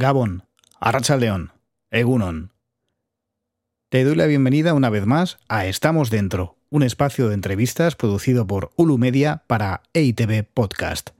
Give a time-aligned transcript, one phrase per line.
[0.00, 0.44] Gabón,
[1.18, 1.52] León,
[1.90, 2.52] Egunon.
[3.90, 8.46] Te doy la bienvenida una vez más a Estamos Dentro, un espacio de entrevistas producido
[8.46, 11.10] por Ulu Media para EITV Podcast.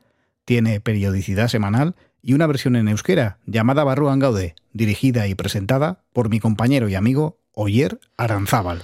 [0.46, 6.30] Tiene periodicidad semanal y una versión en euskera llamada Barruan Gaude, dirigida y presentada por
[6.30, 8.80] mi compañero y amigo Oyer Aranzábal.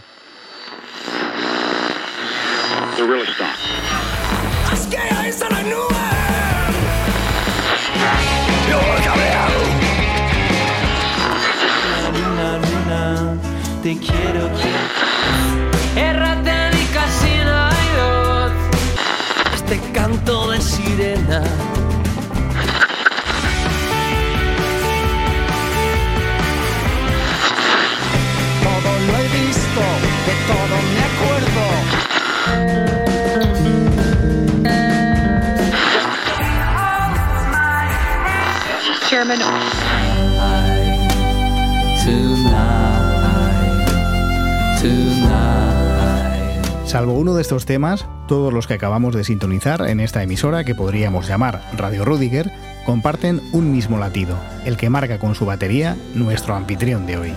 [13.86, 14.86] Te quiero, quiero.
[15.94, 18.54] Erraten ikasi nahi dut
[19.54, 21.40] Este canto de sirena.
[28.66, 29.82] Todo lo he visto,
[30.26, 31.64] de todo me acuerdo.
[39.08, 39.40] Chairman
[46.96, 50.74] Salvo uno de estos temas, todos los que acabamos de sintonizar en esta emisora que
[50.74, 52.50] podríamos llamar Radio Rudiger
[52.86, 57.34] comparten un mismo latido, el que marca con su batería nuestro anfitrión de hoy.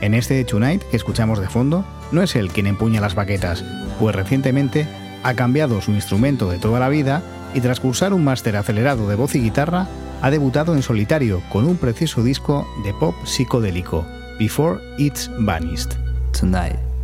[0.00, 3.62] En este Tonight que escuchamos de fondo, no es él quien empuña las baquetas,
[4.00, 4.88] pues recientemente
[5.22, 9.14] ha cambiado su instrumento de toda la vida y tras cursar un máster acelerado de
[9.14, 9.88] voz y guitarra,
[10.22, 14.06] ha debutado en solitario con un precioso disco de pop psicodélico,
[14.38, 15.90] Before It's Vanished.
[16.32, 16.95] Tonight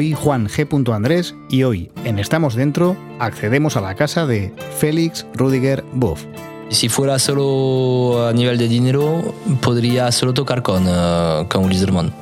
[0.00, 0.94] Soy Juan G.
[0.94, 6.24] Andrés y hoy, en Estamos Dentro, accedemos a la casa de Félix Rudiger Buff.
[6.70, 12.14] Si fuera solo a nivel de dinero, podría solo tocar con, eh, con.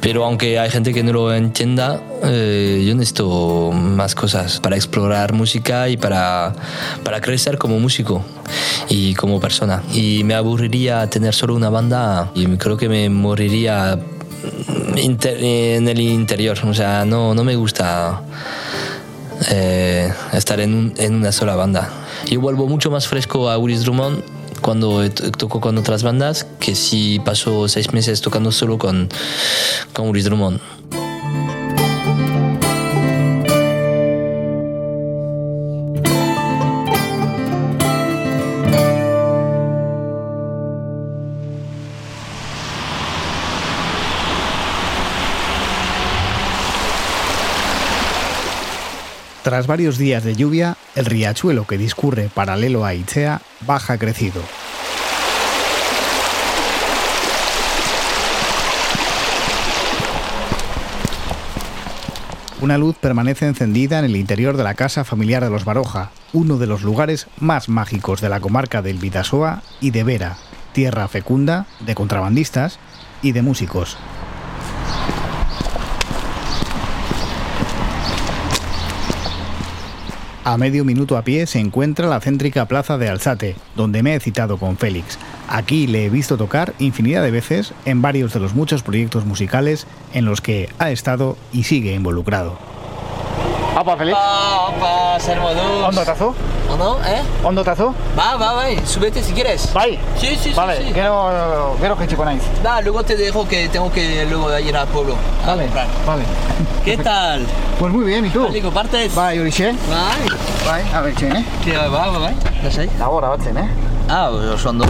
[0.00, 5.32] Pero aunque hay gente que no lo entienda, eh, yo necesito más cosas para explorar
[5.32, 6.52] música y para,
[7.02, 8.24] para crecer como músico
[8.88, 9.82] y como persona.
[9.92, 13.98] Y me aburriría tener solo una banda y creo que me moriría
[14.96, 16.58] inter- en el interior.
[16.64, 18.22] O sea, no, no me gusta
[19.50, 21.90] eh, estar en, en una sola banda.
[22.28, 24.22] Yo vuelvo mucho más fresco a Willis Drummond
[24.60, 29.08] cuando to- toco con otras bandas que si paso seis meses tocando solo con,
[29.92, 30.60] con Drummond.
[49.70, 54.42] Varios días de lluvia, el riachuelo que discurre paralelo a Itzea baja crecido.
[62.60, 66.58] Una luz permanece encendida en el interior de la casa familiar de los Baroja, uno
[66.58, 70.36] de los lugares más mágicos de la comarca del Vidasoa y de Vera,
[70.72, 72.80] tierra fecunda de contrabandistas
[73.22, 73.96] y de músicos.
[80.42, 84.20] A medio minuto a pie se encuentra la céntrica plaza de Alzate, donde me he
[84.20, 85.18] citado con Félix.
[85.48, 89.86] Aquí le he visto tocar infinidad de veces en varios de los muchos proyectos musicales
[90.14, 92.79] en los que ha estado y sigue involucrado.
[93.76, 94.16] Apa, Félix?
[94.18, 95.84] Apa, Salvador.
[95.88, 96.34] Ondotazo?
[96.70, 96.98] ¿O no?
[97.04, 97.22] ¿Eh?
[97.42, 97.94] Ondotazo?
[98.18, 99.72] Va, va, va, súbete si quieres.
[99.72, 99.98] Bai.
[100.16, 100.92] Sí, sí, sí, sí.
[100.94, 102.42] gero, gero jetxiko naiz.
[102.62, 105.14] Da, luego te dejo que tengo que luego ir al pueblo.
[105.46, 105.86] a comprar.
[106.06, 106.24] vale.
[106.84, 107.46] ¿Qué tal?
[107.78, 108.44] Pues muy bien, ¿y tú?
[108.44, 109.14] Vale, compartes.
[109.14, 109.72] Bai, horixe?
[109.72, 110.28] Bai.
[110.66, 111.46] Bai, abeltzen, eh?
[111.64, 112.30] ¿Qué va, va, va?
[112.30, 112.90] ¿Estás ahí?
[112.98, 113.68] Dago batzen, eh?
[114.08, 114.88] Ah, son dos.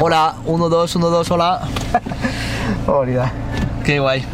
[0.00, 1.60] Hola, uno, dos, uno, dos, hola.
[2.86, 3.32] Hori da.
[3.84, 4.24] Qué guay.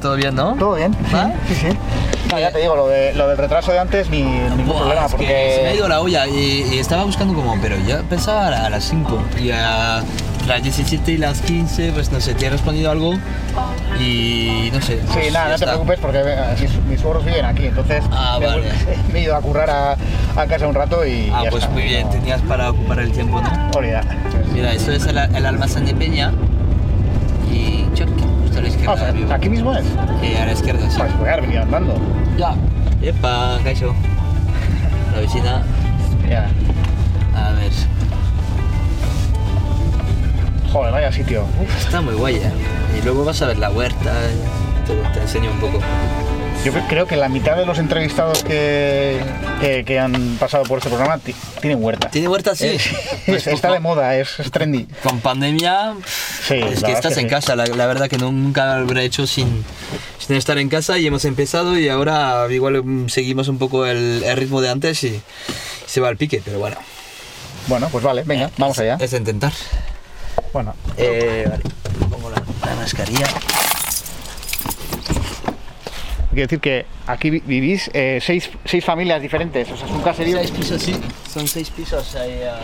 [0.00, 0.54] ¿Todo bien, no?
[0.54, 0.96] ¿Todo bien?
[1.12, 1.32] ¿Va?
[1.48, 1.68] Sí, sí.
[2.30, 5.00] No, ya te digo, lo, de, lo del retraso de antes, ni ningún Buah, problema,
[5.06, 5.52] es que porque...
[5.56, 8.70] se me ha ido la olla y, y estaba buscando como, pero yo pensaba a,
[8.70, 10.02] las 5 y a
[10.46, 13.14] las 17 y las 15, pues no sé, te he respondido algo
[14.00, 14.98] y no sé.
[14.98, 15.66] Sí, pues nada, ya no te está.
[15.66, 18.62] preocupes porque eh, mis, mis suegros viven aquí, entonces Ah, me, he vale.
[18.62, 19.96] vuel- me he ido a currar a,
[20.36, 21.74] a casa un rato y Ah, ya pues está.
[21.74, 23.70] muy bien, tenías para ocupar el tiempo, ¿no?
[23.76, 24.02] Olvida.
[24.52, 26.32] Mira, esto es el, el almacén de Peña
[28.86, 29.12] Ah, izquierda.
[29.12, 29.32] vivo.
[29.32, 29.86] aquí mismo es.
[30.22, 30.98] Eh, a la izquierda, sí.
[30.98, 31.94] Pues voy a venido andando.
[32.38, 32.54] Ya.
[33.02, 33.94] Epa, Caixo.
[35.14, 35.62] La vecina,
[36.28, 36.48] Ya.
[37.36, 37.72] a ver.
[40.72, 41.42] Joder, vaya sitio.
[41.60, 42.52] Uf, está muy guay, ¿eh?
[42.98, 45.80] Y luego vas a ver la huerta, y todo, te enseño un poco.
[46.64, 49.18] Yo cre- creo que la mitad de los entrevistados que,
[49.60, 52.10] que, que han pasado por este programa ti- tienen huerta.
[52.10, 52.54] ¿Tiene huerta?
[52.54, 52.76] Sí.
[53.26, 54.86] Es- está de moda, es, es trendy.
[55.02, 55.94] Con pandemia,
[56.46, 57.30] Sí, es que estás que en sí.
[57.34, 57.56] casa.
[57.56, 59.64] La, la verdad que no, nunca lo hubiera hecho sin,
[60.18, 64.22] sin estar en casa y hemos empezado y ahora igual mm, seguimos un poco el,
[64.24, 65.20] el ritmo de antes y
[65.86, 66.76] se va al pique, pero bueno.
[67.68, 68.98] Bueno, pues vale, venga, vamos allá.
[69.00, 69.52] Es intentar.
[70.52, 71.62] Bueno, Eh, vale,
[72.10, 73.26] pongo la, la mascarilla.
[76.48, 80.00] Quiero decir que aquí vi- vivís eh, seis, seis familias diferentes, o sea, es un
[80.02, 80.38] caserío.
[80.38, 80.96] Seis pisos, sí.
[81.32, 82.14] Son seis pisos.
[82.16, 82.60] ahí, ah.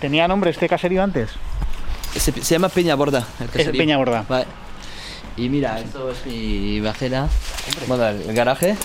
[0.00, 1.30] ¿Tenía nombre este caserío antes?
[2.16, 3.26] Se, se llama Peña Borda.
[3.40, 3.80] El Es caserío.
[3.80, 4.24] Peña Borda.
[4.28, 4.46] Vale.
[5.36, 7.28] Y mira, esto es mi bajera.
[7.86, 8.76] Bueno, el garaje.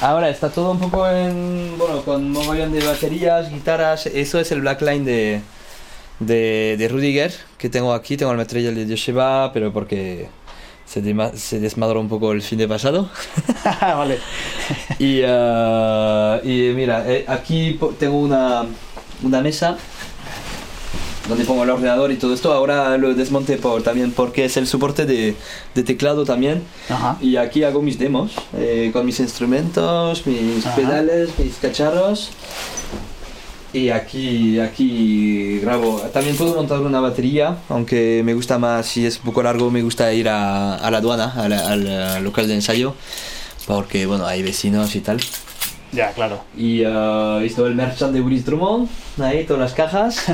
[0.00, 1.76] Ahora está todo un poco en.
[1.78, 4.06] Bueno, con mogollón de baterías, guitarras.
[4.06, 5.40] Eso es el blackline de.
[6.18, 8.16] De, de Rudiger que tengo aquí.
[8.16, 10.28] Tengo el material de Yosheba, pero porque
[10.86, 11.02] se,
[11.36, 13.08] se desmadró un poco el fin de pasado.
[13.80, 14.18] vale.
[14.98, 18.64] Y, eh, y mira, eh, aquí tengo una,
[19.22, 19.76] una mesa
[21.28, 22.52] donde pongo el ordenador y todo esto.
[22.52, 25.34] Ahora lo desmonté por, también porque es el soporte de,
[25.74, 26.62] de teclado también.
[26.88, 27.16] Ajá.
[27.20, 30.76] Y aquí hago mis demos eh, con mis instrumentos, mis Ajá.
[30.76, 32.30] pedales, mis cacharros.
[33.74, 36.00] Y aquí, aquí grabo.
[36.12, 39.82] También puedo montar una batería, aunque me gusta más, si es un poco largo, me
[39.82, 42.94] gusta ir a, a la aduana, al local de ensayo,
[43.66, 45.20] porque bueno, hay vecinos y tal.
[45.92, 46.44] Ya, claro.
[46.56, 48.88] Y uh, esto el merchant de Willis Drummond,
[49.22, 50.22] ahí todas las cajas,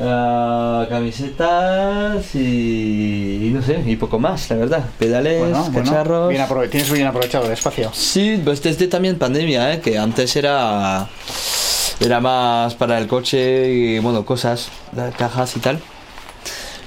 [0.00, 4.84] Ah, camisetas y, y no sé, y poco más, la verdad.
[4.96, 6.28] Pedales, Bueno, bueno, cacharros.
[6.28, 7.90] bien aprove- tienes bien aprovechado el espacio.
[7.92, 9.80] Sí, pues desde también pandemia, ¿eh?
[9.80, 11.08] que antes era
[12.00, 14.68] era más para el coche y bueno, cosas,
[15.16, 15.80] cajas y tal.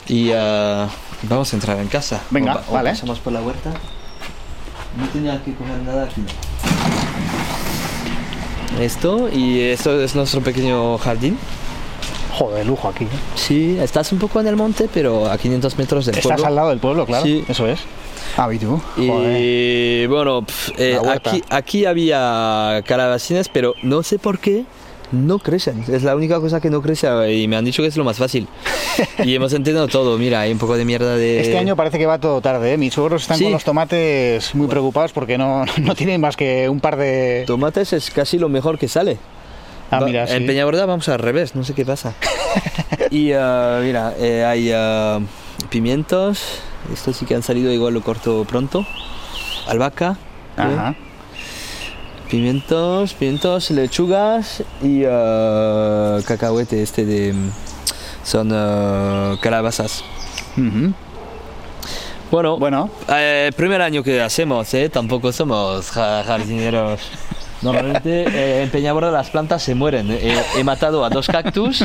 [0.08, 0.88] Y ah,
[1.24, 2.22] vamos a entrar en casa.
[2.30, 2.90] Venga, O pa- o vale.
[2.92, 3.72] Pasamos por la huerta.
[4.98, 6.22] No tenía que comer nada aquí.
[8.80, 11.38] Esto y esto es nuestro pequeño jardín.
[12.38, 13.04] Joder, lujo aquí.
[13.04, 13.08] ¿eh?
[13.36, 16.48] Sí, estás un poco en el monte, pero a 500 metros del Estás pueblo.
[16.48, 17.24] al lado del pueblo, claro.
[17.24, 17.44] Sí.
[17.48, 17.80] Eso es.
[18.38, 18.82] Ah, ¿y tú?
[18.98, 20.46] Y bueno,
[20.78, 24.64] eh, aquí, aquí había calabacines, pero no sé por qué
[25.12, 25.84] no crecen.
[25.88, 28.18] Es la única cosa que no crece y me han dicho que es lo más
[28.18, 28.48] fácil.
[29.24, 30.18] y hemos entendido todo.
[30.18, 31.42] Mira, hay un poco de mierda de...
[31.42, 32.78] Este año parece que va todo tarde, ¿eh?
[32.78, 33.44] Mis suegros están Sí.
[33.44, 37.44] con los tomates muy preocupados porque no, no tienen más que un par de...
[37.48, 39.18] Tomates es casi lo mejor que sale.
[39.90, 40.48] Ah, mira, En sí.
[40.48, 42.14] Peñaborda vamos al revés, no sé qué pasa.
[43.12, 45.20] y ah, mira, eh, hay ah,
[45.70, 46.60] pimientos.
[46.94, 48.86] Estos sí que han salido, igual lo corto pronto.
[49.68, 50.18] Albahaca.
[50.56, 50.96] Ajá.
[52.32, 57.36] Pimientos, pimientos, lechugas y ah, cacahuete este de...
[58.24, 60.02] Son ah, calabazas.
[62.32, 64.88] Bueno, Bueno, eh, primer año que hacemos, ¿eh?
[64.88, 67.02] Tampoco somos ja- jardineros.
[67.62, 70.10] Normalmente eh, en Peñaborda las plantas se mueren.
[70.10, 71.84] Eh, he matado a dos cactus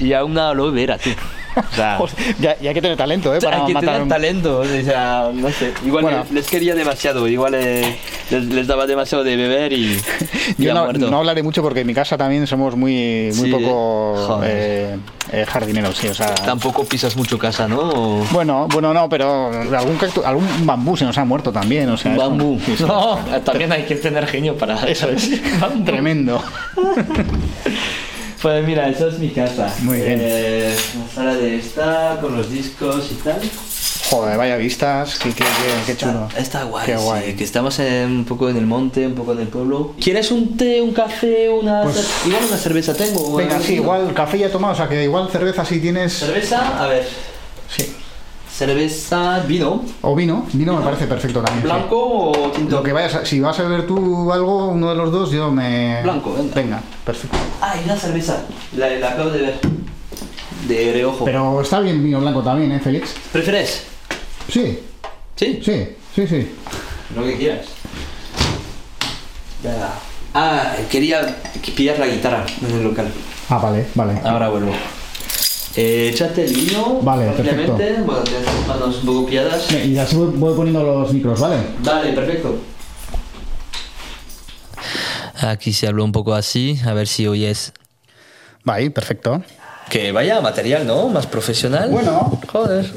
[0.00, 1.10] y a una aloe vera, tú.
[2.00, 3.38] O sea, ya, ya hay que tener talento, ¿eh?
[3.40, 4.58] Para hay que matar tener un- talento.
[4.60, 5.72] O sea, no sé.
[5.84, 6.24] Igual Bueno.
[6.32, 7.28] les quería demasiado.
[7.28, 7.96] Igual eh,
[8.30, 9.98] les, les daba demasiado de beber y,
[10.58, 13.50] y Yo no, no hablaré mucho porque en mi casa también somos muy, muy Sí,
[13.50, 14.96] poco eh,
[15.32, 16.34] eh, jardineros, sí, o sea...
[16.34, 17.80] Tampoco pisas mucho casa, ¿no?
[17.80, 22.16] O- Bueno, bueno, no, pero algún, algún bambú se nos ha muerto también, o sea...
[22.16, 22.58] Bambú.
[22.64, 22.76] sí.
[22.86, 25.30] No, también hay que tener genio para Eso es,
[25.84, 26.42] tremendo.
[28.44, 29.74] Pues mira, esa es mi casa.
[29.80, 30.18] Muy bien.
[30.22, 33.40] Eh, una sala de esta con los discos y tal.
[34.10, 36.26] Joder, vaya vistas, qué, qué, qué- qué chulo.
[36.28, 37.34] Está, está guay, Qué sí, guay.
[37.36, 39.94] que estamos en- un poco en el monte, un poco en el pueblo.
[39.98, 43.34] ¿Quieres un té, un café, una Pues- igual una cerveza tengo?
[43.34, 46.12] Venga, sí, igual café ya tomado, o sea que igual cerveza si tienes...
[46.12, 47.08] Cerveza, a ver.
[47.74, 47.94] Sí.
[48.56, 51.62] Cerveza, vino, O vino, vino me parece perfecto también.
[51.62, 51.64] sí.
[51.64, 52.76] blanco o tinto.
[52.76, 55.50] Lo que vayas a- si vas a beber tú algo, uno de los dos, yo
[55.50, 56.00] me...
[56.04, 56.80] Blanco, venga.
[57.04, 57.36] perfecto.
[57.60, 58.44] Ah, y una cerveza.
[58.76, 59.54] La, la acabo de ver.
[60.68, 61.24] De reojo.
[61.24, 63.14] Pero está bien vino blanco también, ¿eh, Félix?
[63.32, 63.82] ¿Prefieres?
[64.48, 64.78] Sí,
[65.36, 65.60] Sí.
[65.64, 66.50] sí, sí, sí.
[67.16, 67.66] Lo que quieras.
[69.62, 69.90] Venga.
[70.32, 71.36] Ah, quería
[71.76, 73.06] pillar la guitarra en el local.
[73.48, 74.20] Ah, vale, vale.
[74.24, 74.72] Ahora vuelvo.
[75.76, 77.00] Eh, échate el vino.
[77.02, 77.96] Vale, rápidamente.
[78.04, 79.72] Bueno, tienes las manos un poco piadas.
[79.72, 81.56] Y así voy, voy poniendo los micros, ¿vale?
[81.80, 82.56] Vale, perfecto.
[85.40, 87.72] Aquí se habló un poco así, a ver si oyes.
[88.62, 89.42] Vale, perfecto.
[89.90, 91.08] Que vaya material, ¿no?
[91.08, 91.90] Más profesional.
[91.90, 92.40] Bueno.
[92.50, 92.90] Joder.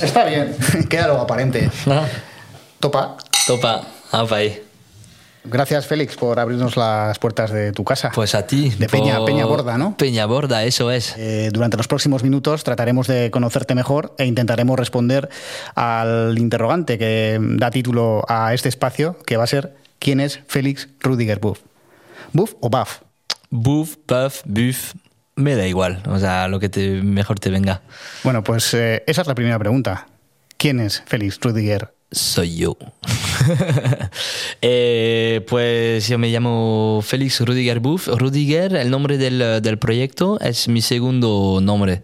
[0.00, 0.56] Está bien,
[0.88, 1.68] queda lo aparente.
[1.86, 2.06] Ah,
[2.78, 3.16] Topa.
[3.46, 4.62] Topa, apa ahí.
[5.44, 8.10] Gracias, Félix, por abrirnos las puertas de tu casa.
[8.14, 8.70] Pues a ti.
[8.70, 9.96] De Peña, Peña Borda, ¿no?
[9.96, 11.16] Peña Borda, eso es.
[11.16, 15.28] Eh, durante los próximos minutos trataremos de conocerte mejor e intentaremos responder
[15.74, 20.88] al interrogante que da título a este espacio, que va a ser ¿quién es Félix
[21.00, 21.60] Rudiger Buff?
[22.32, 23.00] ¿Buff o Buff?
[23.50, 24.94] Buff, Buff, Buff,
[25.36, 27.80] me da igual, o sea, lo que te, mejor te venga.
[28.24, 30.08] Bueno, pues eh, esa es la primera pregunta.
[30.58, 32.76] ¿Quién es Félix Rudiger soy yo.
[34.62, 38.08] eh, pues yo me llamo Félix Rudiger Buff.
[38.08, 42.02] Rudiger, el nombre del, del, proyecto, es mi segundo nombre.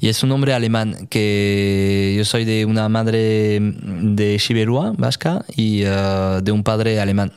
[0.00, 5.84] Y es un nombre alemán, que yo soy de una madre de Chiberua, vasca, y
[5.84, 7.32] uh, de un padre alemán,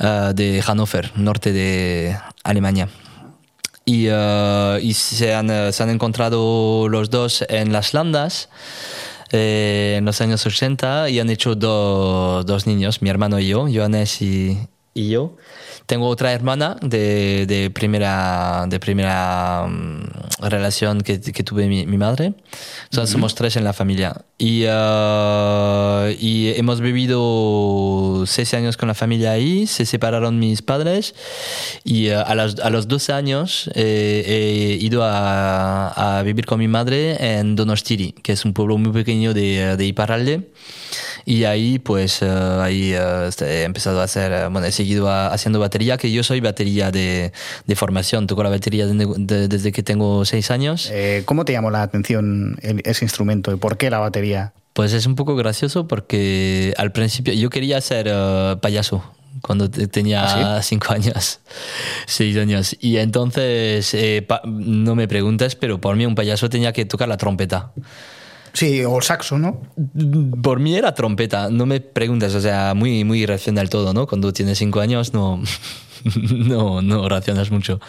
[0.00, 2.88] uh, de Hannover, norte de Alemania.
[3.84, 8.48] Y, y se, han, se han encontrado los dos en las Landas
[9.32, 14.22] eh, en los años 80 y han hecho dos niños, mi hermano y yo, Johannes
[14.22, 15.36] y yo.
[15.86, 20.02] Tengo otra hermana de, de primera, de primera um,
[20.40, 22.34] relación que, que, tuve mi, mi madre.
[22.84, 24.24] Entonces, Somos tres en la familia.
[24.36, 29.68] Y, uh, y hemos vivido seis años con la familia ahí.
[29.68, 31.14] Se separaron mis padres.
[31.84, 36.58] Y uh, a, los, a los 12 años eh, he ido a, a, vivir con
[36.58, 40.50] mi madre en Donostiri, que es un pueblo muy pequeño de, de Iparralde.
[41.28, 46.12] Y ahí, pues, uh, ahí he empezado a hacer, bueno, he seguido haciendo batería que
[46.12, 47.32] yo soy batería de,
[47.66, 50.88] de formación, toco la batería desde que tengo seis años.
[50.92, 54.52] Eh, ¿Cómo te llamó la atención ese instrumento y por qué la batería?
[54.72, 59.02] Pues es un poco gracioso porque al principio yo quería ser uh, payaso
[59.42, 61.40] cuando tenía ¿Ah, cinco años,
[62.06, 62.76] seis años.
[62.80, 67.16] Y entonces, eh, no me preguntes, pero por mí un payaso tenía que tocar la
[67.16, 67.72] trompeta.
[68.56, 69.60] Sí, o saxo, ¿no?
[70.42, 74.06] Por mí era trompeta, no me preguntes, o sea, muy, muy racional todo, ¿no?
[74.06, 75.42] Cuando tienes cinco años no,
[76.30, 77.80] no, no racionas mucho.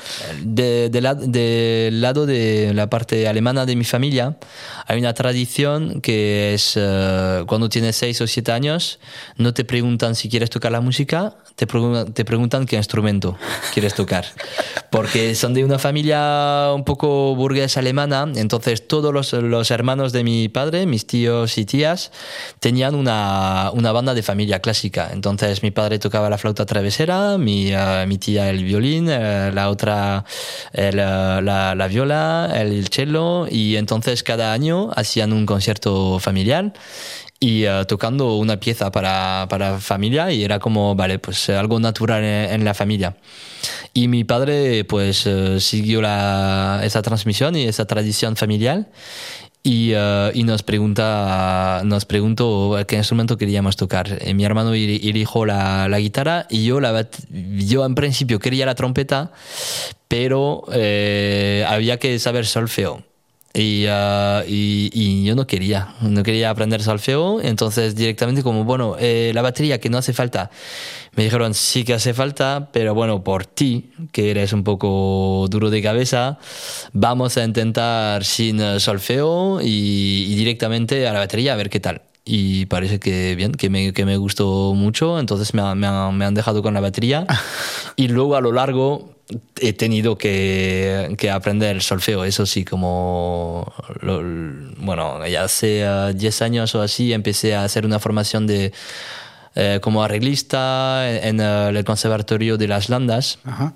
[0.43, 4.37] De, de del lado de la parte alemana de mi familia,
[4.85, 8.99] hay una tradición que es uh, cuando tienes seis o siete años,
[9.37, 13.37] no te preguntan si quieres tocar la música, te, preguntan, te preguntan qué instrumento
[13.73, 14.25] quieres tocar.
[14.91, 20.23] Porque son de una familia un poco burguesa alemana, entonces todos los, los hermanos de
[20.23, 22.11] mi padre, mis tíos y tías,
[22.59, 25.09] tenían una, una banda de familia clásica.
[25.11, 29.69] Entonces mi padre tocaba la flauta travesera, mi, uh, mi tía el violín, uh, la
[29.69, 30.25] otra
[30.73, 36.73] el, la, la, viola, el cello, y entonces cada año hacían un concierto familiar
[37.39, 42.23] y uh, tocando una pieza para, para, familia y era como, vale, pues algo natural
[42.23, 43.15] en, en la familia.
[43.93, 48.87] Y mi padre pues uh, siguió la, esa transmisión y esa tradición familiar
[49.63, 54.19] y, uh, y, nos pregunta nos preguntó qué instrumento queríamos tocar.
[54.25, 58.75] Y mi hermano eligió la, la, guitarra y yo, la, yo en principio quería la
[58.75, 59.31] trompeta,
[60.07, 63.03] pero eh, había que saber solfeo.
[63.57, 68.95] Y, uh, y, y, yo no quería, no quería aprender solfeo, entonces directamente como, bueno,
[68.99, 70.51] eh, la batería que no hace falta.
[71.15, 75.71] Me dijeron, sí que hace falta, pero bueno, por ti, que eres un poco duro
[75.71, 76.37] de cabeza,
[76.93, 81.79] vamos a intentar sin eh, solfeo y, y directamente a la batería a ver qué
[81.79, 86.25] tal y parece que bien, que me, que me gustó mucho, entonces me, me, me,
[86.25, 87.25] han dejado con la batería
[87.95, 89.16] y luego a lo largo
[89.59, 94.21] he tenido que, que aprender solfeo, eso sí, como, lo,
[94.77, 98.71] bueno, ya hace 10 años o así empecé a hacer una formación de
[99.55, 103.39] eh, como arreglista en, en, el Conservatorio de las Landas.
[103.43, 103.73] Ajá.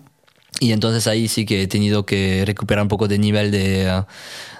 [0.60, 4.03] Y entonces ahí sí que he tenido que recuperar un poco de nivel de,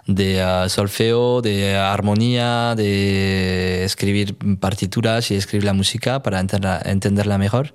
[0.08, 7.38] de uh, solfeo, de armonía, de escribir partituras y escribir la música para entenderla, entenderla
[7.38, 7.74] mejor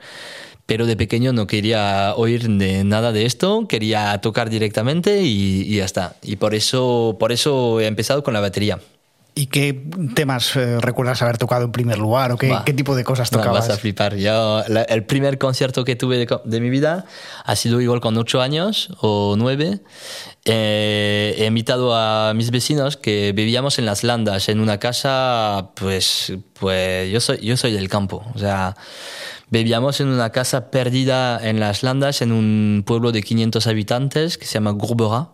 [0.66, 5.76] pero de pequeño no quería oír de nada de esto, quería tocar directamente y, y,
[5.76, 6.16] ya está.
[6.22, 8.80] Y por eso, por eso he empezado con la batería.
[9.38, 9.78] ¿Y qué
[10.14, 13.68] temas eh, recuerdas haber tocado en primer lugar o qué, qué tipo de cosas tocabas?
[13.68, 14.16] Vas a flipar.
[14.16, 17.04] Yo, la, el primer concierto que tuve de, de, mi vida
[17.44, 19.80] ha sido igual con ocho años o nueve.
[20.46, 26.32] Eh, he invitado a mis vecinos que vivíamos en las Landas, en una casa, pues,
[26.58, 28.24] pues yo soy, yo soy del campo.
[28.34, 28.74] O sea,
[29.50, 34.46] vivíamos en una casa perdida en las Landas, en un pueblo de 500 habitantes que
[34.46, 35.30] se llama Gurbera.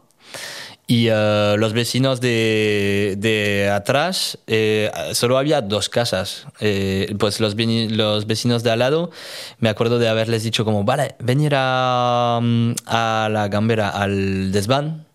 [0.87, 6.47] Y uh, los vecinos de, de atrás, eh, solo había dos casas.
[6.61, 9.11] Eh, pues los, los, vecinos de al lado,
[9.59, 12.41] me acuerdo de haberles dicho como, vale, venir a,
[12.87, 15.07] a la gambera, al desván,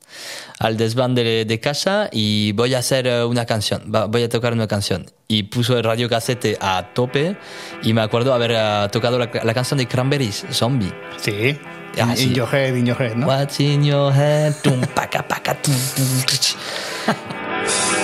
[0.60, 4.54] al desván de, de casa y voy a hacer eh, una canción, voy a tocar
[4.54, 5.06] una canción.
[5.28, 7.38] Y puso el radio cassette a tope
[7.84, 10.92] y me acuerdo haber eh, tocado la, la canción de Cranberries, Zombie.
[11.18, 11.58] Sí.
[12.00, 12.24] Ah, in, sí.
[12.26, 13.28] in your head, in your head, ¿no?
[13.28, 14.54] What's in your head?
[14.62, 16.06] Tum, paca, paca, tum, tum,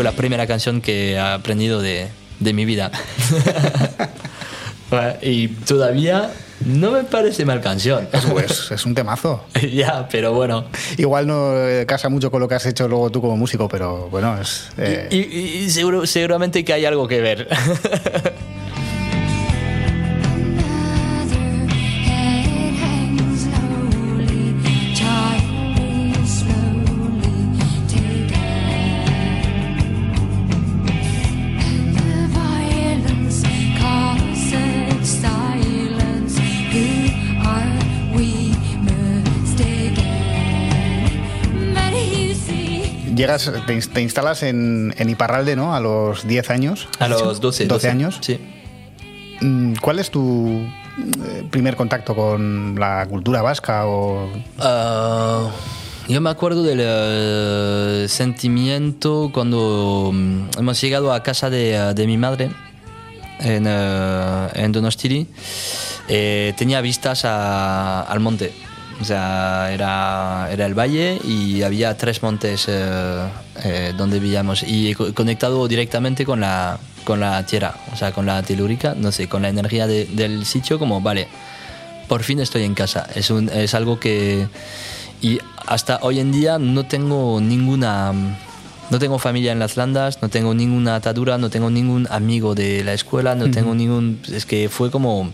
[0.00, 2.90] Fue la primera canción que he aprendido de, de mi vida.
[5.22, 6.30] Y todavía
[6.66, 8.08] no me parece mal canción.
[8.32, 9.44] Pues es un temazo.
[9.72, 10.64] ya, pero bueno.
[10.96, 14.08] Igual no eh, casa mucho con lo que has hecho luego tú como músico, pero
[14.10, 14.68] bueno, es...
[14.78, 17.46] eh, Y, y- y seguro, seguramente que hay algo que ver.
[43.38, 45.74] Llegas, te, ins- te instalas en, en Iparralde, ¿no?
[45.74, 46.88] A los 10 años.
[46.98, 48.18] A los 12, 12 años.
[48.20, 48.38] Sí.
[49.40, 50.48] Mm, ¿Cuál es tu
[50.98, 53.86] eh, primer contacto con la cultura vasca?
[53.86, 54.28] O...
[54.58, 55.48] Ah,
[56.08, 62.06] yo me acuerdo del eh, sentimiento cuando mm, hemos llegado a casa de, eh, de
[62.06, 62.50] mi madre
[63.38, 65.26] en, en Donostiri.
[66.08, 68.52] Eh, tenía vistas a- al monte.
[69.00, 73.28] O sea, era, era el valle y había tres montes eh,
[73.64, 78.26] eh, donde vivíamos y co- conectado directamente con la, con la tierra, o sea, con
[78.26, 81.28] la telúrica, no sé, con la energía de- del sitio, como, vale,
[82.08, 83.06] por fin estoy en casa.
[83.14, 84.46] Es, un, es algo que...
[85.22, 88.12] Y hasta hoy en día no tengo ninguna...
[88.90, 92.82] No tengo familia en las landas, no tengo ninguna atadura, no tengo ningún amigo de
[92.82, 94.20] la escuela, no tengo ningún...
[94.30, 95.30] Es que fue como...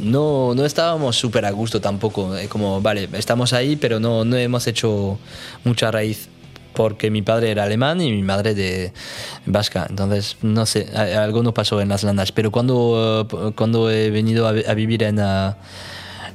[0.00, 2.36] No, no estábamos súper a gusto tampoco.
[2.36, 5.18] eh, Como, vale, estamos ahí, pero no, no hemos hecho
[5.64, 6.28] mucha raíz
[6.74, 8.92] porque mi padre era alemán y mi madre de
[9.46, 9.86] vasca.
[9.88, 12.32] Entonces, no sé, algo no pasó en las landas.
[12.32, 15.56] Pero cuando, eh, cuando he venido a, vi- a vivir en, ah,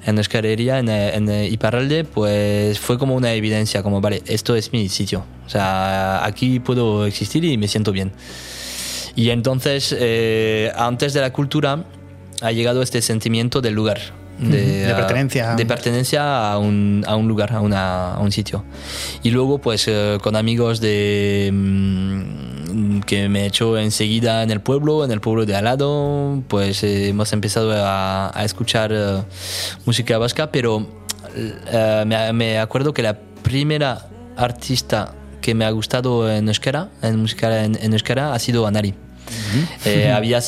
[0.05, 4.23] en Euskal Herria, en, eh, en eh, Iparralde, pues fue como una evidencia, como, vale,
[4.27, 5.25] esto es mi sitio.
[5.45, 8.13] O sea, aquí puedo existir y me siento bien.
[9.17, 11.83] Y entonces, eh, antes de la cultura,
[12.41, 13.99] ha llegado este sentimiento del lugar.
[14.39, 15.55] De, De pertenencia.
[15.55, 18.63] De pertenencia a un, a un lugar, a, una- a un sitio.
[19.21, 24.61] Y luego, pues, eh, con amigos de mm, que me he hecho enseguida en el
[24.61, 29.21] pueblo, en el pueblo de al lado, pues eh, hemos empezado a, a escuchar eh,
[29.85, 30.87] música vasca, pero
[31.35, 37.19] eh, me, me acuerdo que la primera artista que me ha gustado en euskera, en
[37.19, 38.93] música en, en euskera, ha sido Anari.
[39.85, 40.39] Eh, había,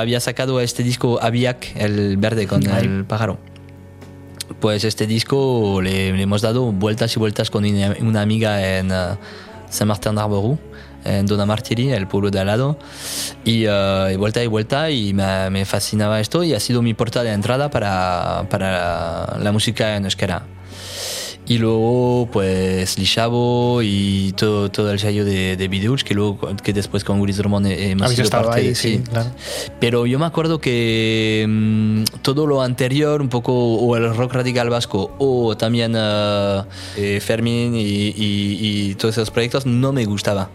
[0.00, 2.84] había sacado este disco Aviak, el verde con Ahí.
[2.84, 3.38] el pájaro.
[4.60, 8.90] Pues este disco le, le hemos dado vueltas y vueltas con una, una amiga en
[8.90, 9.16] eh,
[9.70, 10.58] Saint-Martin-d'Arbourou,
[11.04, 12.78] en Dona Martiri, el pueblo de al lado.
[13.44, 16.94] Y, eh, y vuelta y vuelta y me, me fascinaba esto y ha sido mi
[16.94, 20.44] puerta de entrada para, para la música en euskera.
[21.46, 25.68] Y luego, pues, Lishabo y todo, todo el sello de, de
[26.04, 29.30] que, luego, que después con Willis Drummond hemos Habéis sido parte ahí, de- sí, claro.
[29.80, 34.70] Pero yo me acuerdo que mm, todo lo anterior, un poco, o el rock radical
[34.70, 36.62] vasco, o también eh,
[36.96, 38.58] eh, Fermín y, y-
[38.90, 40.48] y todos esos proyectos, no me gustaba.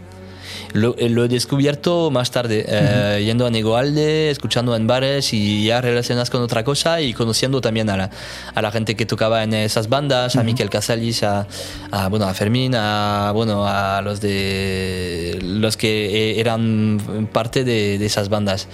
[0.73, 5.65] Lo, eh, lo he descubierto más tarde, eh, yendo a Negoalde, escuchando en bares y
[5.65, 8.09] ya relacionadas con otra cosa y conociendo también a la,
[8.53, 11.47] a la gente que tocaba en esas bandas, a Miquel Casalis, a,
[11.91, 17.97] a, bueno, a Fermín, a, bueno, a los, de, los que eh, eran parte de,
[17.97, 18.67] de esas bandas.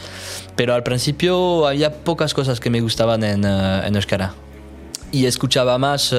[0.56, 4.34] Pero al principio había pocas cosas que me gustaban en, en Euskara.
[5.12, 6.12] Y escuchaba más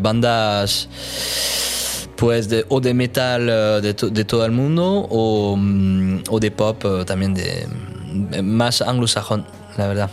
[0.00, 0.88] bandas
[2.16, 6.38] pues de, o de metal eh, de, to- de todo el mundo o, mm, o
[6.40, 9.46] de pop eh, también de mm, más anglosajón
[9.76, 10.10] la verdad.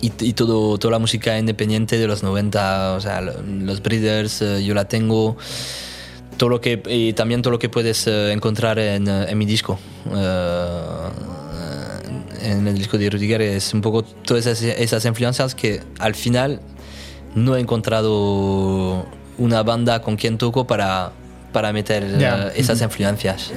[0.00, 4.64] Y, todo toda la música independiente de los 90 o sea lo- los Breeders eh,
[4.64, 5.36] yo la tengo
[6.36, 9.76] todo lo que y también todo lo que puedes encontrar en, mi disco.
[12.40, 16.60] En el disco de Rudiger es un poco todas esas, esas influencias que al final
[17.34, 19.04] no he encontrado
[19.38, 21.12] una banda con quien toco para,
[21.52, 23.52] para meter eh, esas influencias.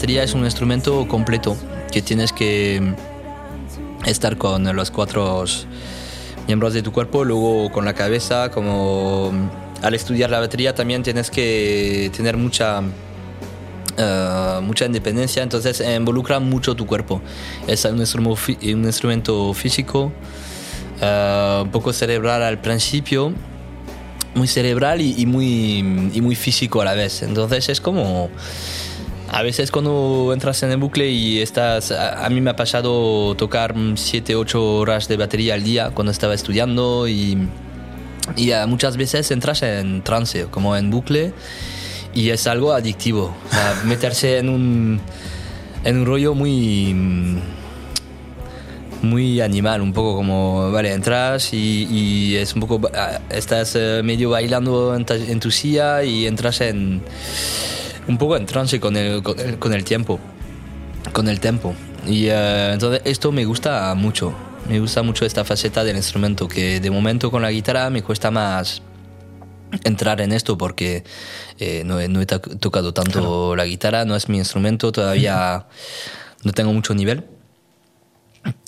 [0.00, 1.58] Batería es un instrumento completo
[1.92, 2.94] que tienes que
[4.06, 5.44] estar con los cuatro
[6.46, 9.30] miembros de tu cuerpo, luego con la cabeza, como
[9.82, 12.80] al estudiar la batería también tienes que tener mucha
[13.98, 17.20] eh, mucha independencia, entonces involucra mucho tu cuerpo.
[17.66, 20.12] Es un instrumento, fí- un instrumento físico,
[21.02, 23.34] eh, un poco cerebral al principio,
[24.34, 27.20] muy cerebral y, y muy, y muy físico a la vez.
[27.22, 28.30] Entonces es como...
[29.32, 31.92] A veces cuando entras en el bucle y estás...
[31.92, 36.10] A, a mí me ha pasado tocar 7, 8 horas de batería al día cuando
[36.10, 37.38] estaba estudiando y,
[38.36, 41.32] y muchas veces entras en trance, como en bucle,
[42.12, 43.32] y es algo adictivo.
[43.46, 45.00] O sea, meterse en un,
[45.84, 47.38] en un rollo muy
[49.02, 52.80] muy animal, un poco como, vale, entras y, y es un poco,
[53.30, 57.00] estás eh, medio bailando en, ta- en tu silla y entras en,
[58.08, 60.18] un poco en trance con el, con el, con el tiempo,
[61.12, 61.74] con el tempo.
[62.06, 64.34] Y eh, entonces esto me gusta mucho,
[64.68, 68.30] me gusta mucho esta faceta del instrumento, que de momento con la guitarra me cuesta
[68.30, 68.82] más
[69.84, 71.04] entrar en esto porque
[71.58, 75.66] eh, no, he- no he to- tocado tanto la guitarra, no es mi instrumento, todavía
[76.42, 77.24] no tengo mucho nivel.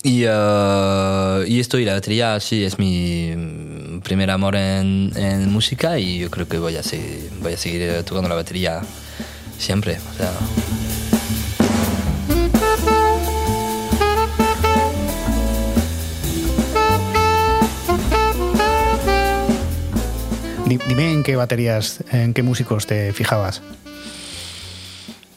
[0.02, 5.98] Y, eh, y esto y la batería sí es mi primer amor en, en música
[5.98, 8.82] y yo creo que voy a, seguir, voy a seguir tocando la batería
[9.58, 9.98] siempre.
[10.12, 10.30] O sea,
[20.66, 23.62] Di- Dime en qué baterías, en qué músicos te fijabas.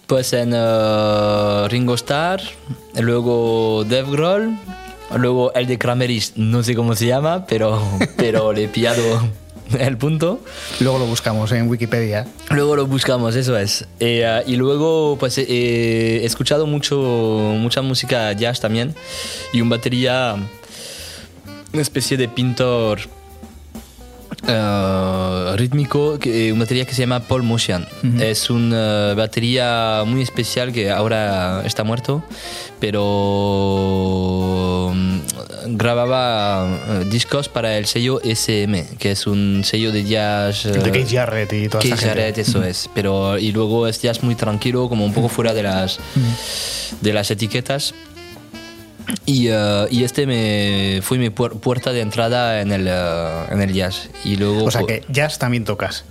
[0.08, 2.42] Pues en eh, Ringo Starr,
[3.00, 4.56] luego Dave Grohl,
[5.18, 7.82] luego el de Cranberries, no sé cómo se llama, pero,
[8.18, 9.02] pero le he pillado
[9.80, 10.40] el punto.
[10.80, 12.28] Luego lo buscamos en Wikipedia.
[12.50, 13.86] Luego lo buscamos, eso es.
[14.00, 18.94] Eh, y luego pues eh, he escuchado mucho, mucha música jazz también
[19.54, 20.36] y un batería,
[21.74, 23.00] una especie de pintor
[24.48, 27.88] eh, rítmico, que, una batería que se llama Paul Motion.
[28.20, 32.24] Es una batería muy especial que ahora está muerto,
[32.80, 33.02] pero
[34.94, 35.20] mm,
[35.78, 40.64] grababa eh, discos para el sello SM, que es un sello de jazz.
[40.64, 42.08] De eh, Keith Jarrett y toda Keith gente.
[42.08, 42.90] Jarrett, eso es.
[42.94, 46.00] Pero, y luego es jazz muy tranquilo, como un poco fuera de las,
[47.02, 47.94] de las etiquetas.
[49.26, 53.62] Y, eh, y este me, fue mi puer- puerta de entrada en el, eh, en
[53.62, 54.10] el jazz.
[54.24, 56.06] Y luego, O sea que jazz también tocas.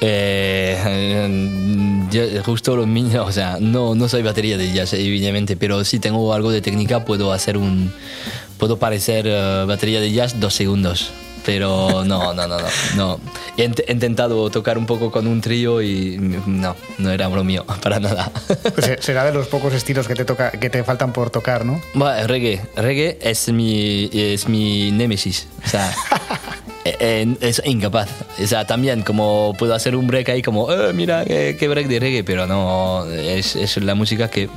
[0.00, 0.76] eh,
[2.10, 5.98] yo- justo lo mismo, o sea, no, no soy batería de jazz, evidentemente, pero si
[5.98, 7.92] tengo algo de técnica, puedo hacer un.
[8.58, 11.10] Puedo parecer eh, batería de jazz dos segundos.
[11.46, 12.66] Pero no, no, no, no.
[12.96, 13.20] no.
[13.56, 17.44] He int- he intentado tocar un poco con un trío y no, no era lo
[17.44, 18.30] mío, para nada.
[18.74, 21.80] Pues será de los pocos estilos que te toca, que te faltan por tocar, ¿no?
[21.94, 25.46] Bueno, reggae, reggae es mi, es mi némesis.
[25.64, 25.94] O sea,
[26.84, 28.08] eh, eh, es incapaz.
[28.42, 31.86] O sea, también como puedo hacer un break ahí como, "Eh, mira, qué, qué break
[31.86, 34.48] de reggae, pero no, es, es la música que,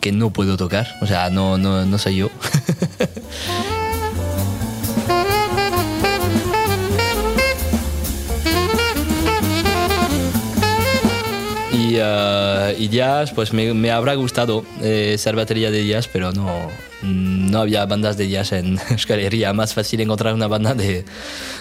[0.00, 0.88] que no puedo tocar.
[1.02, 2.30] O sea, no, no, no soy yo.
[11.88, 16.68] Y, eh, y jazz, pues me, habrá gustado eh, ser batería de jazz, pero no,
[17.02, 19.54] no había bandas de jazz en Euskal Herria.
[19.54, 21.06] Más fácil encontrar una banda de,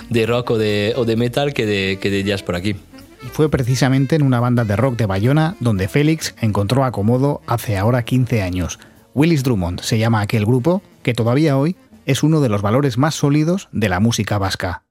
[0.10, 2.76] de rock o de, o de metal que de, que de jazz por aquí.
[3.24, 7.78] Y fue precisamente en una banda de rock de Bayona donde Félix encontró acomodo hace
[7.78, 8.80] ahora 15 años.
[9.14, 13.16] Willis Drummond se llama aquel grupo que todavía hoy es uno de los valores más
[13.16, 14.87] sólidos de la música vasca.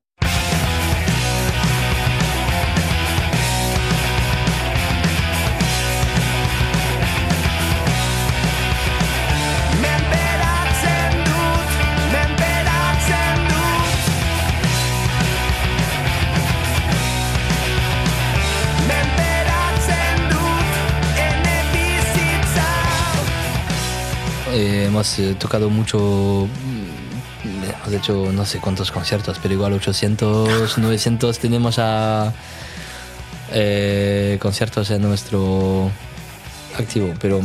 [24.97, 31.39] Hemos eh, tocado mucho, mm, hemos hecho no sé cuántos conciertos, pero igual 800, 900
[31.39, 32.33] tenemos a
[33.53, 35.91] eh, conciertos en nuestro
[36.79, 37.43] activo, pero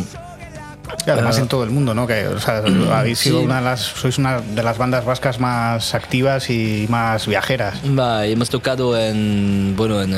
[1.07, 1.41] además Ah.
[1.41, 2.07] en todo el mundo, ¿no?
[2.07, 3.45] Que o sea, habéis sido sí.
[3.45, 7.79] una de las, sois una de las bandas vascas más activas y más viajeras.
[7.83, 10.11] Va, hemos tocado en, bueno, en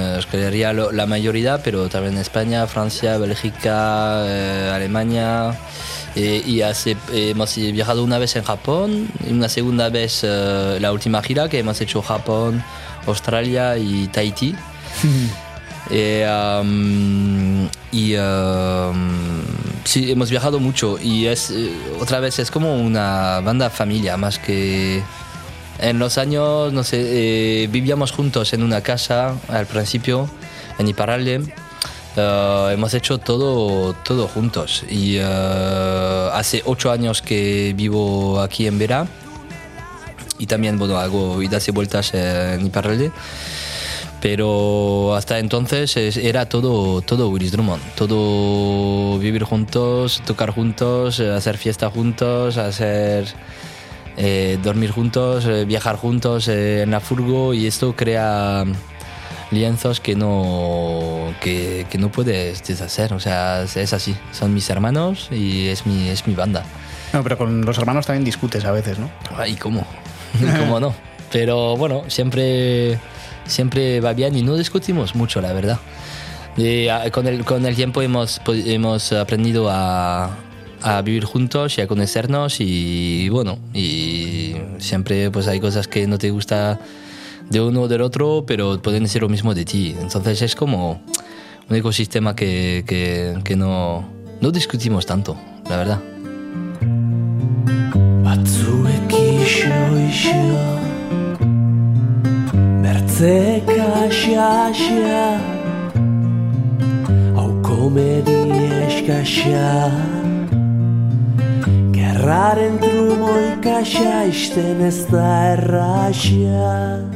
[0.74, 5.56] lo- la mayoría, pero también en España, Francia, Bélgica, eh, Alemania.
[6.16, 10.92] Eh, y hace, eh, hemos viajado una vez en Japón, una segunda vez eh, la
[10.92, 12.64] última gira que hemos hecho Japón,
[13.08, 14.56] Australia y Tahití.
[15.92, 16.26] Eh,
[16.62, 19.42] um, y um,
[19.84, 21.54] sí, hemos viajado mucho y es
[22.00, 25.04] otra vez es como una banda familia más que
[25.80, 30.30] en los años, no sé, vivíamos juntos en una casa al principio
[30.80, 31.54] en Iparralde.
[32.16, 38.78] Eh, hemos hecho todo, todo juntos y eh, hace ocho años que vivo aquí en
[38.78, 39.08] Vera
[40.38, 43.12] y también bueno, hago idas y vueltas en Iparralde.
[44.22, 47.82] Pero hasta entonces es- era todo, todo Willis Drummond.
[47.96, 53.26] Todo vivir juntos, tocar juntos, hacer fiesta juntos, hacer
[54.16, 58.64] eh, dormir juntos, eh, viajar juntos eh, en la furgo y esto crea
[59.54, 63.14] lienzos que no, que, que no puedes deshacer.
[63.14, 64.16] O sea, es, así.
[64.32, 66.64] Son mis hermanos y es mi, es mi banda.
[67.14, 69.10] No, pero con los hermanos también discutes a veces, ¿no?
[69.38, 69.86] Ay, ¿cómo?
[70.60, 70.94] ¿Cómo no?
[71.32, 73.00] Pero bueno, siempre,
[73.46, 75.80] siempre va bien y no discutimos mucho, la verdad.
[76.58, 80.36] Y, con, el, con el tiempo hemos, po- hemos aprendido a,
[80.84, 86.20] a vivir juntos y a conocernos y bueno, y siempre pues hay cosas que no
[86.20, 86.80] te gusta
[87.50, 89.96] de uno o del otro, pero pueden ser lo mismo de ti.
[90.00, 91.02] Entonces es como
[91.70, 94.06] un ecosistema que, que, no,
[94.42, 95.38] no discutimos tanto,
[95.70, 96.00] la verdad.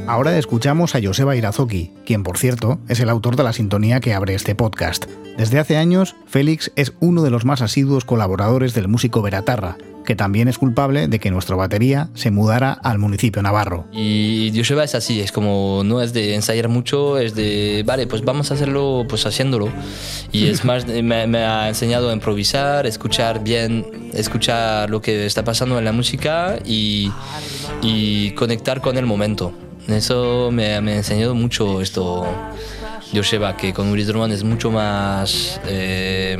[0.08, 4.13] Ahora escuchamos a Joseba Irazoki, quien por cierto es el autor de la sintonía que
[4.13, 5.06] abre este podcast.
[5.38, 10.15] Desde hace años, Félix es uno de los más asiduos colaboradores del músico Veratarra, que
[10.15, 13.86] también es culpable de que nuestra batería se mudara al municipio navarro.
[13.91, 18.26] Y Yosheba es así, es como, no es de ensayar mucho, es de, vale, pues
[18.26, 19.69] vamos a hacerlo, pues haciéndolo.
[20.32, 25.43] Y es más, me, me ha enseñado a improvisar, escuchar bien, escuchar lo que está
[25.43, 27.12] pasando en la música y,
[27.84, 29.54] y conectar con el momento.
[29.88, 32.26] Eso me, me ha enseñado mucho esto,
[33.13, 35.60] Yosheba, que con Willis Drummond es mucho más...
[35.67, 36.38] eh,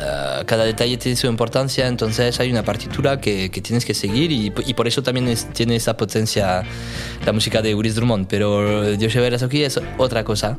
[0.00, 4.30] Uh, cada detalle tiene su importancia, entonces hay una partitura que, que tienes que seguir
[4.30, 6.62] y, y por eso también es- tiene esa potencia
[7.26, 10.56] la música de Willis Drummond, pero Yoshua Irazuki es otra cosa.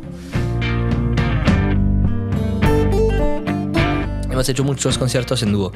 [4.30, 5.72] Hemos hecho muchos conciertos en dúo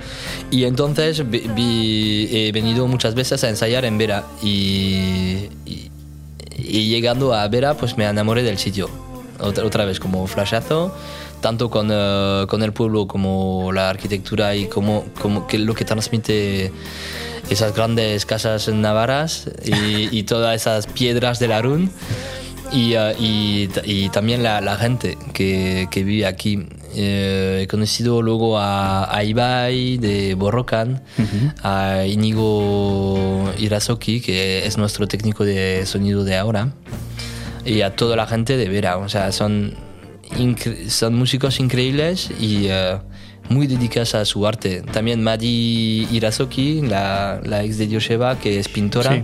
[0.52, 5.90] y entonces vi- vi- he venido muchas veces a ensayar en Vera y, y-
[6.58, 8.90] y llegando a Vera pues me enamoré del sitio
[9.44, 10.94] otra, otra vez como flashazo
[11.44, 15.84] tanto con, eh, con el pueblo como la arquitectura y como, como que lo que
[15.84, 16.72] transmite
[17.50, 21.92] esas grandes casas navarras y, y todas esas piedras del Arun
[22.72, 26.66] y, eh, y, y también la, la gente que, que vive aquí.
[26.96, 31.02] Eh, he conocido luego a, a Ibai de Borrocan,
[31.64, 36.72] a Inigo Irazoki, que es nuestro técnico de sonido de ahora,
[37.66, 38.98] y a toda la gente de Vera.
[38.98, 39.76] O sea, son,
[40.88, 42.98] son músicos increíbles y eh,
[43.50, 44.82] muy dedicados a su arte.
[44.82, 49.12] También Madi Irazoki, la, la ex de Yosheba, que es pintora.
[49.12, 49.24] Sí.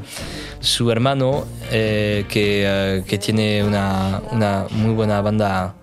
[0.62, 5.76] Su hermano, eh, que, eh, que tiene una, una muy buena banda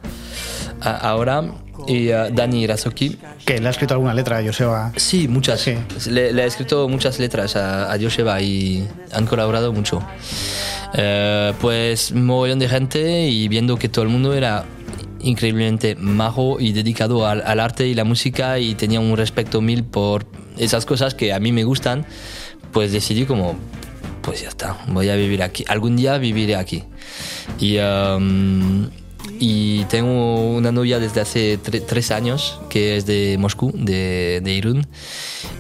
[0.81, 1.43] ahora,
[1.87, 3.17] y eh, Dani Irazoki.
[3.45, 4.93] Que le ha escrito alguna letra a Joseba.
[4.97, 5.61] Sí, muchas.
[5.61, 5.75] Sí.
[6.11, 10.03] Le, le he escrito muchas letras a, a Yosheba y han colaborado mucho.
[10.95, 14.65] Eh, pues un mogollón de gente y viendo que todo el mundo era
[15.21, 19.83] increíblemente majo y dedicado al, al arte y la música y tenía un respeto mil
[19.83, 22.07] por esas cosas que a mí me gustan,
[22.73, 23.57] pues decidí como,
[24.23, 25.65] pues ya está, voy a vivir aquí.
[25.69, 26.85] Algún día viviré aquí.
[27.59, 28.89] Y, um,
[29.39, 34.53] y tengo una novia desde hace tre- tres años que es de Moscú, de, de
[34.53, 34.87] Irún.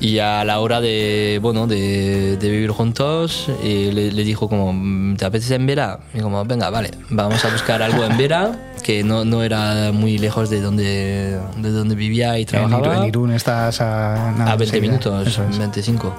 [0.00, 5.14] Y a la hora de, bueno, de, de vivir juntos, eh, le, le dijo como,
[5.16, 6.00] ¿te apetece en Vera?
[6.14, 10.18] Y como, venga, vale, vamos a buscar algo en Vera, que no, no era muy
[10.18, 12.86] lejos de donde, de donde vivía y En, trabajaba.
[12.96, 14.92] Iru- en Irún estás a, nada, A 20 enseguida.
[14.92, 15.58] minutos, es.
[15.58, 16.14] 25.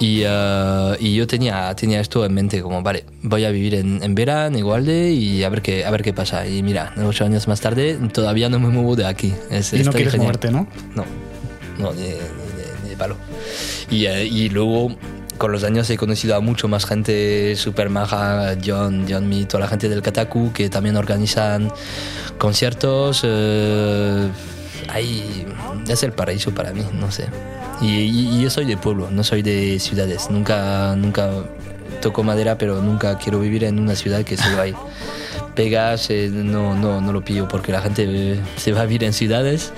[0.00, 0.22] Y,
[1.00, 4.46] y yo tenía, tenía esto en mente, como, vale, voy a vivir en, en Vera,
[4.46, 6.46] en Igualde, y a ver, qué, a ver qué pasa.
[6.46, 9.32] Y mira, ocho años más tarde, todavía no me muevo de aquí.
[9.50, 10.28] Es- Y no quieres genial.
[10.28, 10.68] moverte, ¿no?
[10.94, 11.04] No,
[11.78, 12.08] no, ni, ni
[12.84, 13.16] ni de palo.
[13.90, 14.96] Y, y luego,
[15.36, 19.60] con los años, he conocido a mucho más gente súper maja, John, John Me, toda
[19.64, 21.72] la gente del Kataku, que también organizan
[22.38, 23.22] conciertos.
[23.24, 24.28] eh,
[24.88, 25.46] ahí
[25.88, 27.26] es el paraíso para mí, no sé.
[27.80, 30.28] Y, y- y yo soy de pueblo, no soy de ciudades.
[30.30, 31.30] Nunca, nunca
[32.02, 34.74] toco madera, pero nunca quiero vivir en una ciudad que solo hay
[35.54, 39.12] pegas, eh, no, no, no lo pillo porque la gente se va a vivir en
[39.12, 39.72] ciudades.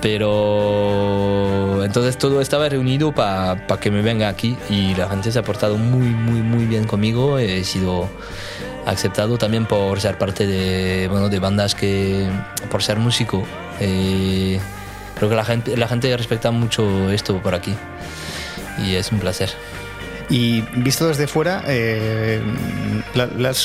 [0.00, 5.42] Pero entonces todo estaba reunido para que me venga aquí y la gente se ha
[5.42, 7.38] portado muy, muy, muy bien conmigo.
[7.38, 8.08] He sido
[8.86, 12.28] aceptado también por ser parte de, bueno, de bandas que,
[12.70, 13.42] por ser músico.
[13.80, 14.60] Eh,
[15.16, 17.74] creo que la gente, la gente respeta mucho esto por aquí
[18.78, 19.50] y es un placer.
[20.30, 22.40] Y visto desde fuera, eh,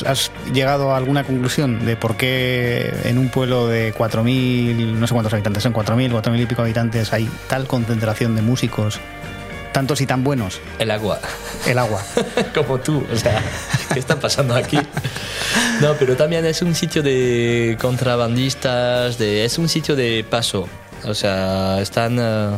[0.05, 5.13] ¿has llegado a alguna conclusión de por qué en un pueblo de 4.000, no sé
[5.13, 8.99] cuántos habitantes son, 4.000, 4.000 y pico habitantes, hay tal concentración de músicos,
[9.71, 10.59] tantos y tan buenos?
[10.79, 11.19] El agua.
[11.65, 12.01] El agua.
[12.53, 13.05] como tú.
[13.11, 13.43] O sea,
[13.93, 14.79] ¿qué está pasando aquí?
[15.81, 20.67] No, pero también es un sitio de contrabandistas, de, es un sitio de paso.
[21.05, 22.17] O sea, están...
[22.19, 22.57] eh,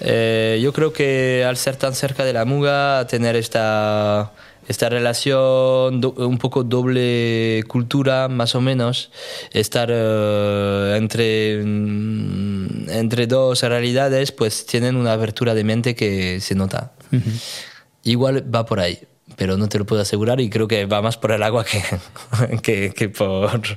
[0.00, 4.32] eh, yo creo que al ser tan cerca de la Muga, tener esta,
[4.68, 9.10] esta relación, un poco doble cultura, más o menos,
[9.52, 16.54] estar eh, entre, mm, entre dos realidades, pues tienen una abertura de mente que se
[16.54, 16.92] nota.
[18.02, 18.98] Igual va por ahí,
[19.36, 21.82] pero no te lo puedo asegurar y creo que va más por el agua que,
[22.62, 23.76] que, que por otra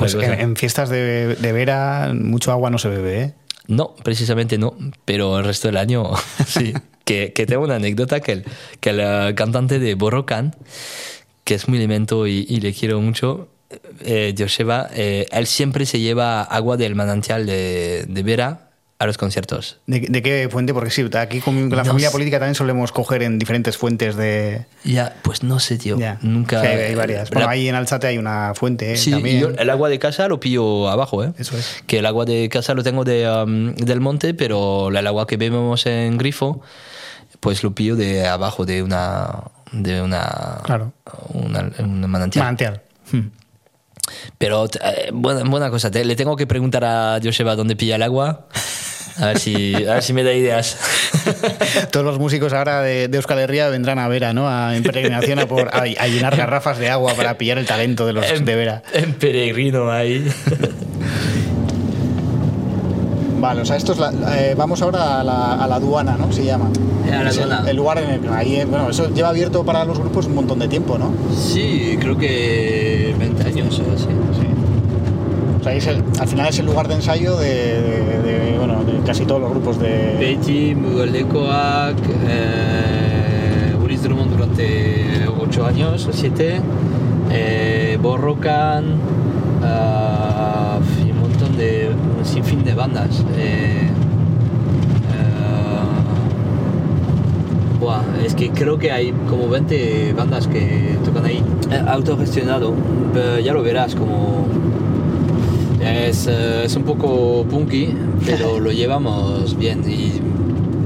[0.00, 0.26] Pues cosa.
[0.34, 3.34] en, en fiestas de, de vera mucho agua no se bebe, ¿eh?
[3.68, 6.10] No, precisamente no, pero el resto del año
[6.46, 6.72] sí.
[7.04, 8.44] Que, que tengo una anécdota que el,
[8.80, 10.54] que el cantante de Borrocan,
[11.44, 13.48] que es muy elemento y, y le quiero mucho,
[14.00, 18.71] eh, Joseba, eh, él siempre se lleva agua del manantial de, de Vera
[19.02, 19.78] a los conciertos.
[19.86, 20.72] ¿De, de qué fuente?
[20.72, 22.12] Porque sí, aquí con la No familia sé.
[22.12, 24.64] política también solemos coger en diferentes fuentes de...
[24.84, 25.98] Ya, pues no sé, tío.
[25.98, 26.18] Ya.
[26.22, 26.60] Nunca.
[26.60, 27.30] Sí, hay, hay varias.
[27.30, 28.96] Bueno, La- ahí en Alzate hay una fuente ¿eh?
[28.96, 29.40] Sí, también.
[29.40, 31.32] yo el agua de casa lo pillo abajo, ¿eh?
[31.36, 31.82] Eso es.
[31.86, 35.36] Que el agua de casa lo tengo de, um, del monte, pero el agua que
[35.36, 36.62] bebemos en grifo,
[37.40, 39.30] pues lo pillo de abajo de una.
[39.72, 40.60] de una.
[40.62, 40.92] Claro.
[41.30, 42.44] Una, una manantial.
[42.44, 42.82] Manantial.
[43.10, 43.30] Hmm.
[44.38, 48.02] pero eh, buena, buena cosa, te- le tengo que preguntar a Joseba dónde pilla el
[48.02, 48.46] agua.
[49.20, 50.76] A ver si, a ver si me da ideas.
[51.90, 54.48] Todos los músicos ahora de, de Euskal Herria vendrán a Vera, ¿no?
[54.48, 58.06] A, en peregrinación a, por, a, a llenar garrafas de agua para pillar el talento
[58.06, 58.82] de los en, de Vera.
[58.94, 60.26] en peregrino ahí.
[63.40, 66.32] Vale, o sea, esto es la, eh, vamos ahora a la, a la aduana, ¿no?
[66.32, 66.70] Se llama.
[67.06, 67.64] A la el- aduana.
[67.70, 70.60] El, lugar en el ahí, eh, bueno, eso lleva abierto para los grupos un montón
[70.60, 71.12] de tiempo, ¿no?
[71.36, 74.04] Sí, creo que 20 años o así.
[74.04, 74.46] Sí.
[75.62, 78.82] O sea, es el- al final es el lugar de ensayo de, de- de, bueno,
[78.84, 80.16] de casi todos los grupos de.
[80.18, 81.94] Beiti, Mugaldekoak,
[82.28, 86.60] eh, Ulis Drummond durante 8 años o 7,
[87.30, 88.86] eh, Borrocan,
[89.62, 91.90] ah, y un montón de.
[92.18, 93.24] un sinfín de bandas.
[93.38, 93.86] Eh,
[95.12, 95.78] eh,
[97.78, 101.40] buah, es que creo que hay como 20 bandas que tocan ahí.
[101.70, 102.74] Eh, autogestionado,
[103.44, 104.42] ya lo verás como.
[105.82, 110.20] Es, eh, es un poco punky, pero lo llevamos bien y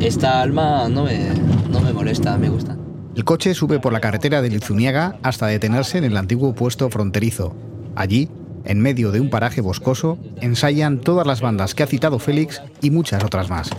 [0.05, 1.31] esta alma no me,
[1.71, 2.77] no me molesta, me gusta.
[3.15, 7.55] El coche sube por la carretera de Lizuniaga hasta detenerse en el antiguo puesto fronterizo.
[7.95, 8.29] Allí,
[8.65, 12.91] en medio de un paraje boscoso, ensayan todas las bandas que ha citado Félix y
[12.91, 13.71] muchas otras más.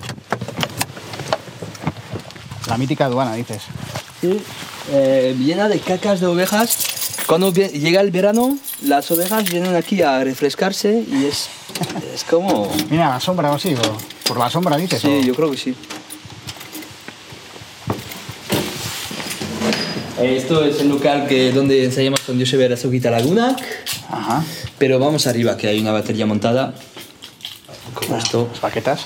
[2.67, 3.63] La mítica aduana, dices.
[4.21, 4.41] Sí,
[4.91, 6.96] eh, llena de cacas de ovejas.
[7.27, 11.49] Cuando llega el verano, las ovejas vienen aquí a refrescarse y es,
[12.15, 12.71] es como...
[12.89, 15.01] Mira, la sombra o así, o por la sombra dices.
[15.01, 15.75] Sí, o- yo creo que sí.
[20.21, 23.55] Esto es el local que, donde ensayamos con Josep Razoquita Laguna,
[24.09, 24.43] Ajá.
[24.79, 26.73] pero vamos arriba, que hay una batería montada.
[27.93, 28.47] Con esto.
[28.51, 29.05] Las baquetas.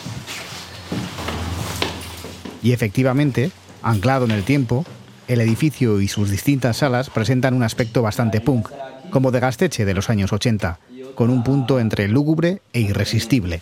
[2.63, 4.85] Y efectivamente, anclado en el tiempo,
[5.27, 8.69] el edificio y sus distintas salas presentan un aspecto bastante punk,
[9.09, 10.79] como de Gasteche de los años 80,
[11.15, 13.61] con un punto entre lúgubre e irresistible.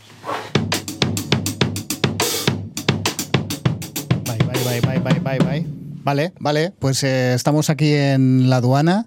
[4.25, 5.79] Bye, bye, bye, bye, bye, bye, bye.
[6.01, 9.05] Vale, vale, pues eh, estamos aquí en la aduana,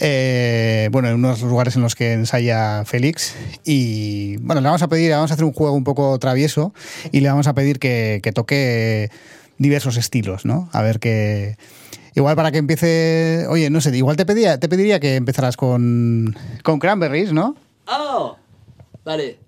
[0.00, 4.88] eh, bueno, en unos lugares en los que ensaya Félix y bueno, le vamos a
[4.88, 6.72] pedir, vamos a hacer un juego un poco travieso
[7.12, 9.10] y le vamos a pedir que, que toque
[9.58, 10.68] diversos estilos, ¿no?
[10.72, 11.56] A ver qué...
[12.14, 16.34] Igual para que empiece, oye, no sé, igual te pedía, te pediría que empezaras con,
[16.62, 17.56] con Cranberries, ¿no?
[17.86, 18.36] ¡Oh!
[19.04, 19.38] Vale.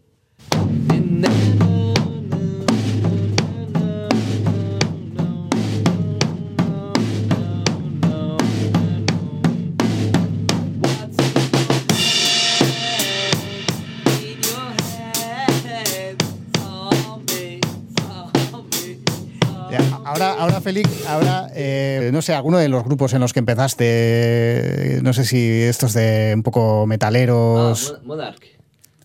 [20.20, 25.00] Ahora, ahora Félix, ahora, eh, no sé, alguno de los grupos en los que empezaste,
[25.02, 28.44] no sé si estos de un poco metaleros, Ah, Mon- Monarch.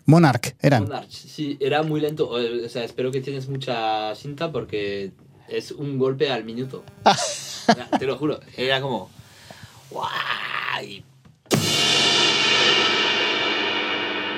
[0.06, 0.84] Monarch, eran.
[0.84, 2.28] Monarch, sí, era muy lento.
[2.28, 5.12] O sea, espero que tienes mucha cinta porque
[5.48, 6.84] es un golpe al minuto.
[7.98, 8.40] Te lo juro.
[8.56, 9.08] Era como.
[9.90, 11.04] ¡guay!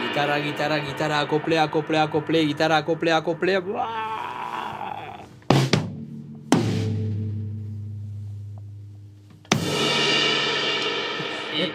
[0.09, 3.59] Guitarra, guitarra, guitarra, acople, acople, acople, guitarra, acople, acople.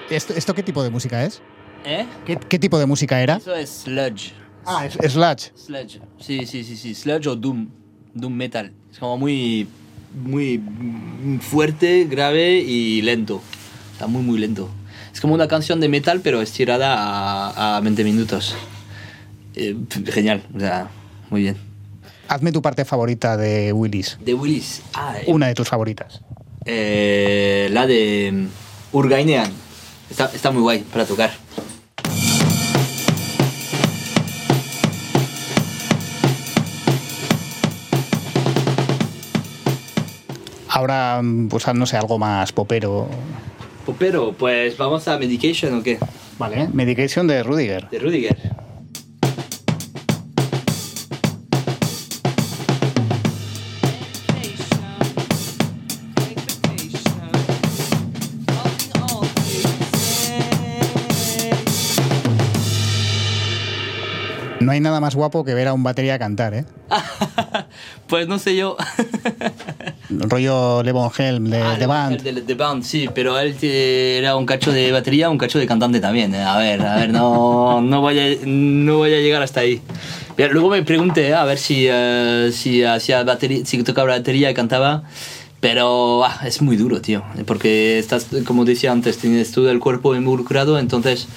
[0.10, 1.42] ¿Esto, esto qué tipo de música es?
[1.86, 2.06] ¿Eh?
[2.26, 3.38] ¿Qué, qué tipo de música era?
[3.38, 4.34] Eso es sludge.
[4.66, 5.52] Ah, es Sludge.
[5.56, 6.00] Sludge.
[6.20, 6.94] Sí, sí, sí, sí.
[6.94, 7.68] Sludge o Doom.
[8.14, 8.72] Doom metal.
[8.92, 9.68] Es como muy.
[10.14, 10.62] Muy
[11.40, 13.42] fuerte, grave y lento.
[13.98, 14.70] Sea, muy, muy lento.
[15.14, 18.54] Es como una canción de metal, pero estirada a, a 20 minutos.
[19.56, 19.76] Eh,
[20.12, 20.44] genial.
[20.56, 20.90] O sea,
[21.30, 21.58] muy bien.
[22.28, 24.18] Hazme tu parte favorita de Willis.
[24.24, 24.82] De Willis.
[24.94, 26.22] Ah, eh, Una de tus favoritas.
[26.66, 28.48] eh, la de
[28.92, 29.52] Urgainean.
[30.12, 31.32] Está, está muy guay para tocar.
[40.68, 43.08] Ahora, pues no sé, algo más popero.
[43.98, 45.98] Pero, pues vamos a Medication o qué?
[46.38, 46.68] Vale.
[46.74, 47.90] Medication de Rudiger.
[47.90, 48.38] De Rudiger.
[64.72, 66.64] No hay nada más guapo que ver a un batería cantar, ¿eh?
[68.08, 68.78] pues no sé yo.
[70.10, 72.26] Rollo Levon Helm de, Ah, de Band.
[72.26, 75.68] el De, de Band, sí, pero él era un cacho de batería, un cacho de
[75.68, 76.34] cantante también.
[76.34, 76.42] eh.
[76.42, 79.82] A ver, a ver, no, no, voy, a, no voy a llegar hasta ahí.
[80.38, 84.50] Pero luego me pregunté eh, a ver si, eh, si hacía batería, si tocaba batería
[84.52, 85.04] y cantaba.
[85.60, 87.24] Pero ah, es muy duro, tío.
[87.46, 91.28] Porque estás, como decía antes, tienes todo el cuerpo involucrado, entonces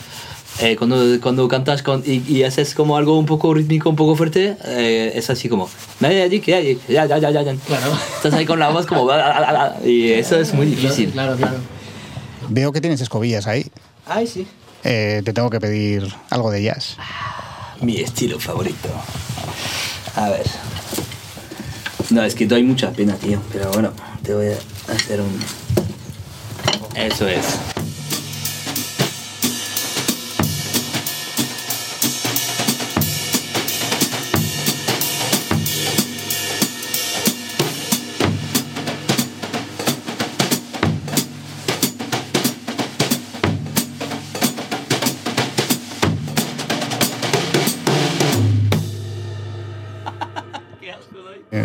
[0.61, 4.15] eh, cuando, cuando cantas con, y, y haces como algo un poco rítmico, un poco
[4.15, 5.69] fuerte, eh, es así como...
[7.69, 7.89] Ya.
[8.17, 9.11] Estás ahí con la voz como...
[9.85, 11.11] Y eso es muy difícil.
[11.11, 11.57] Claro, claro.
[12.49, 13.67] Veo que tienes escobillas ahí.
[14.07, 14.47] Ay, sí.
[14.85, 16.97] Eh, te tengo que pedir algo de jazz.
[17.81, 18.89] Mi estilo favorito.
[20.15, 20.47] A ver.
[22.11, 23.41] No, es que doy mucha pena, tío.
[23.53, 23.93] Pero bueno,
[24.23, 25.41] te voy a hacer un...
[26.95, 27.74] Eso es.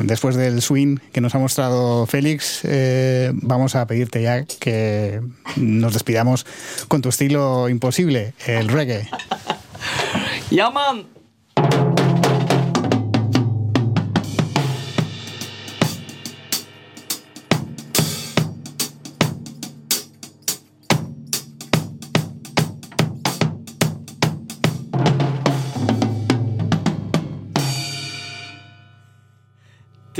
[0.10, 5.22] Después del swing que nos ha mostrado Félix, eh, vamos a pedirte ya que
[5.56, 6.48] nos despidamos
[6.88, 9.08] con tu estilo imposible, el reggae.
[10.50, 10.72] ¡Ya,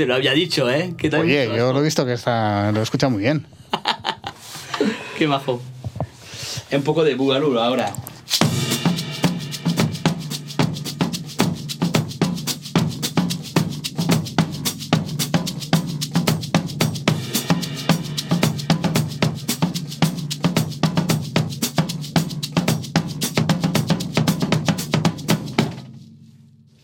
[0.00, 0.94] Te lo había dicho, ¿eh?
[0.96, 1.20] ¿Qué tal?
[1.20, 3.44] Oye, yo lo he visto que está, lo escucha muy bien.
[5.18, 5.60] Qué majo.
[6.72, 7.92] Un poco de bugalú ahora.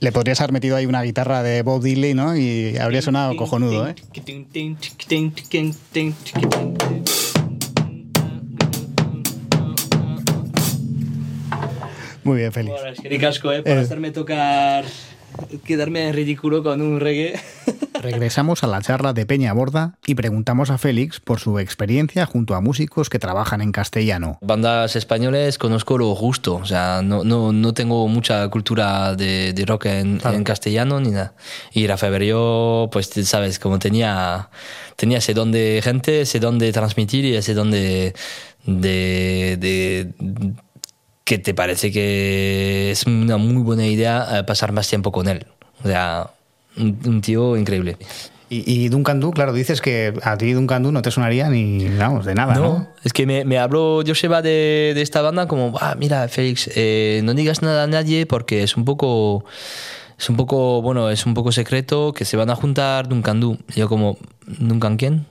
[0.07, 2.37] Le podrías haber metido ahí una guitarra de Bob Dylan, ¿no?
[2.37, 3.97] Y habría sonado cojonudo, ¿eh?
[12.25, 12.75] Muy bien, Félix.
[12.77, 13.63] Bueno, es que ni casco, ¿eh?
[13.63, 13.81] Por Eh.
[13.81, 14.85] hacerme tocar...
[15.65, 17.35] Quedarme en ridículo con un reggae.
[18.03, 22.55] Regresamos a la charla de Peña Borda y preguntamos a Félix por su experiencia junto
[22.55, 24.39] a músicos que trabajan en castellano.
[24.43, 29.65] Bandas españoles conozco lo justo, o sea, no, no, no tengo mucha cultura de, de
[29.67, 31.35] rock en, en castellano ni nada.
[31.73, 34.51] Y Rafa Berrio, pues sabes, como tenía,
[34.97, 38.15] tenía ese don de gente, ese don de transmitir y ese don de,
[38.65, 40.53] de, de-
[41.25, 45.47] que te parece que es una muy buena idea eh, pasar más tiempo con él.
[45.83, 46.31] O sea,
[46.77, 47.97] un, tío increíble.
[48.49, 51.89] Y, y Duncan Du, claro, dices que a ti Duncan Du no te sonaría ni,
[51.97, 52.61] vamos, de nada, ¿no?
[52.61, 56.70] No, es que me, me habló Joseba de, de esta banda como, ah, mira, Félix,
[56.77, 59.45] eh, no digas nada a nadie porque es un poco...
[60.18, 63.59] es un poco, bueno, es un poco secreto que se van a juntar Duncan Du.
[63.74, 64.16] Yo como,
[64.47, 65.27] ¿Duncan quién?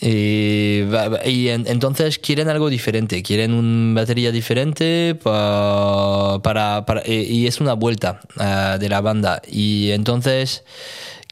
[0.00, 7.02] Y, va- y en- entonces quieren algo diferente, quieren una batería diferente pa- para, para-
[7.06, 9.40] y y es una vuelta ah, de la banda.
[9.50, 10.64] Y entonces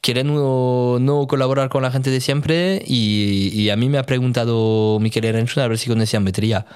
[0.01, 4.05] quieren no, no colaborar con la gente de siempre y, y a mí me ha
[4.05, 6.67] preguntado Miquel Erenchun a ver si conocían batería.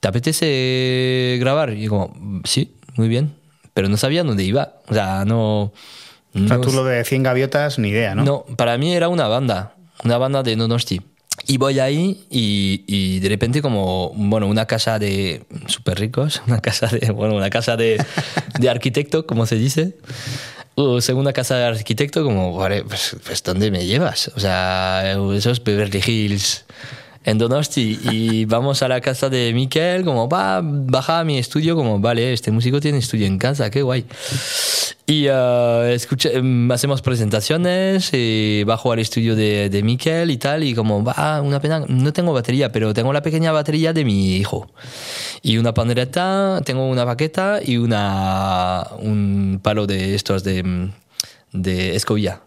[0.00, 1.74] ¿Te apetece grabar?
[1.74, 2.12] Y como,
[2.44, 3.34] sí, muy bien,
[3.74, 4.74] pero no sabía dónde iba.
[4.88, 5.72] O sea, no...
[6.32, 8.22] O sea, no tú lo de 100 gaviotas, ni idea, ¿no?
[8.24, 9.74] no, para mí era una banda,
[10.04, 11.00] una banda de Donosti.
[11.46, 16.60] Y voy ahí y, y de repente como, bueno, una casa de súper ricos, una
[16.60, 18.02] casa de, bueno, una casa de,
[18.58, 19.96] de arquitecto, como se dice.
[20.76, 24.28] O segunda casa de arquitecto, como, vale, pues, pues ¿dónde me llevas?
[24.36, 26.64] O sea, esos Beverly Hills
[27.22, 31.76] en Donosti y vamos a la casa de Miquel, como, va, baja a mi estudio,
[31.76, 34.06] como, vale, este músico tiene estudio en casa, qué guay.
[35.06, 40.62] Y eh, escucha- em, hacemos presentaciones, y bajo al estudio de, de Miquel y tal,
[40.64, 44.36] y como, va, una pena, no tengo batería, pero tengo la pequeña batería de mi
[44.36, 44.70] hijo.
[45.42, 50.90] Y una pandereta, tengo una baqueta y una, un palo de estos de,
[51.52, 52.40] de escobilla.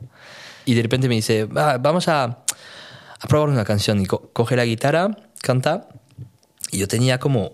[0.66, 2.43] Y de repente me dice, "Va, vamos a,
[3.24, 4.02] a probar una canción.
[4.02, 5.88] Y co- coge la guitarra, canta,
[6.72, 7.54] y yo tenía como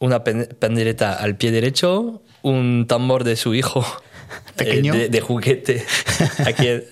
[0.00, 3.84] una pandereta al pie derecho, un tambor de su hijo
[4.56, 4.94] Pequeño.
[4.94, 5.84] eh, de, de juguete
[6.46, 6.84] aquí en,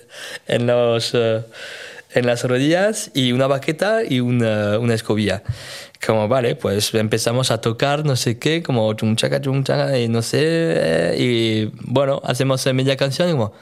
[0.49, 1.43] en los, eh,
[2.14, 5.43] en las rodillas y una baqueta y una, una escobilla.
[6.05, 10.09] Como, vale, pues empezamos a tocar, no sé qué, como chum chaca, chum chaca, y
[10.09, 13.53] no sé, eh, y bueno, hacemos media canción y como,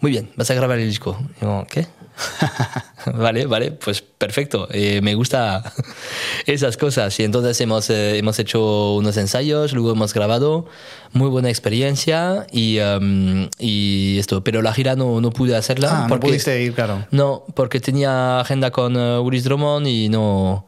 [0.00, 1.16] muy bien, vas a grabar el disco.
[1.36, 1.86] Y como, ¿qué?
[3.14, 4.68] vale, vale, pues perfecto.
[4.70, 5.72] Eh, me gusta
[6.46, 7.18] esas cosas.
[7.20, 10.66] Y entonces hemos, eh, hemos hecho unos ensayos, luego hemos grabado.
[11.12, 14.44] Muy buena experiencia y, um, y esto.
[14.44, 15.88] Pero la gira no, no pude hacerla.
[15.90, 17.06] Ah, no porque, pudiste ir, claro.
[17.10, 20.66] No, porque tenía agenda con uh, Ulis Drummond y no.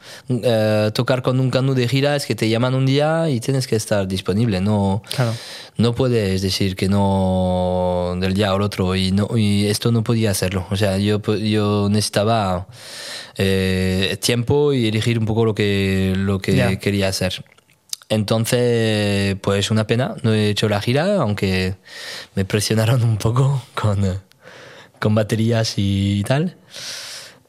[0.95, 3.77] tocar con un canu de gira es que te llaman un día y tienes que
[3.77, 4.61] estar disponible.
[4.61, 5.33] No, Claro.
[5.79, 10.31] No puedes decir que no del día al otro y, no, y esto no podía
[10.33, 10.67] hacerlo.
[10.71, 12.67] O sea, yo, po- yo necesitaba
[13.37, 17.45] eh, tiempo y elegir un poco lo que, lo que quería hacer.
[18.11, 21.75] Entonces, pues una pena, no he hecho la gira, aunque
[22.35, 24.21] me presionaron un poco con,
[24.99, 26.57] con baterías y tal.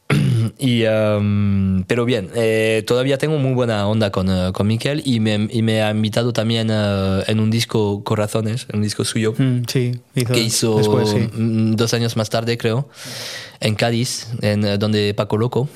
[0.57, 5.19] Y, um, pero bien, eh, todavía tengo muy buena onda con, eh, con Miquel y
[5.19, 9.61] me, y me ha invitado también eh, en un disco Corazones, un disco suyo Mm,
[9.67, 11.19] sí, hizo, que hizo después, sí.
[11.31, 12.89] mm, dos años más tarde, creo,
[13.59, 15.69] en Cádiz, en donde Paco Loco.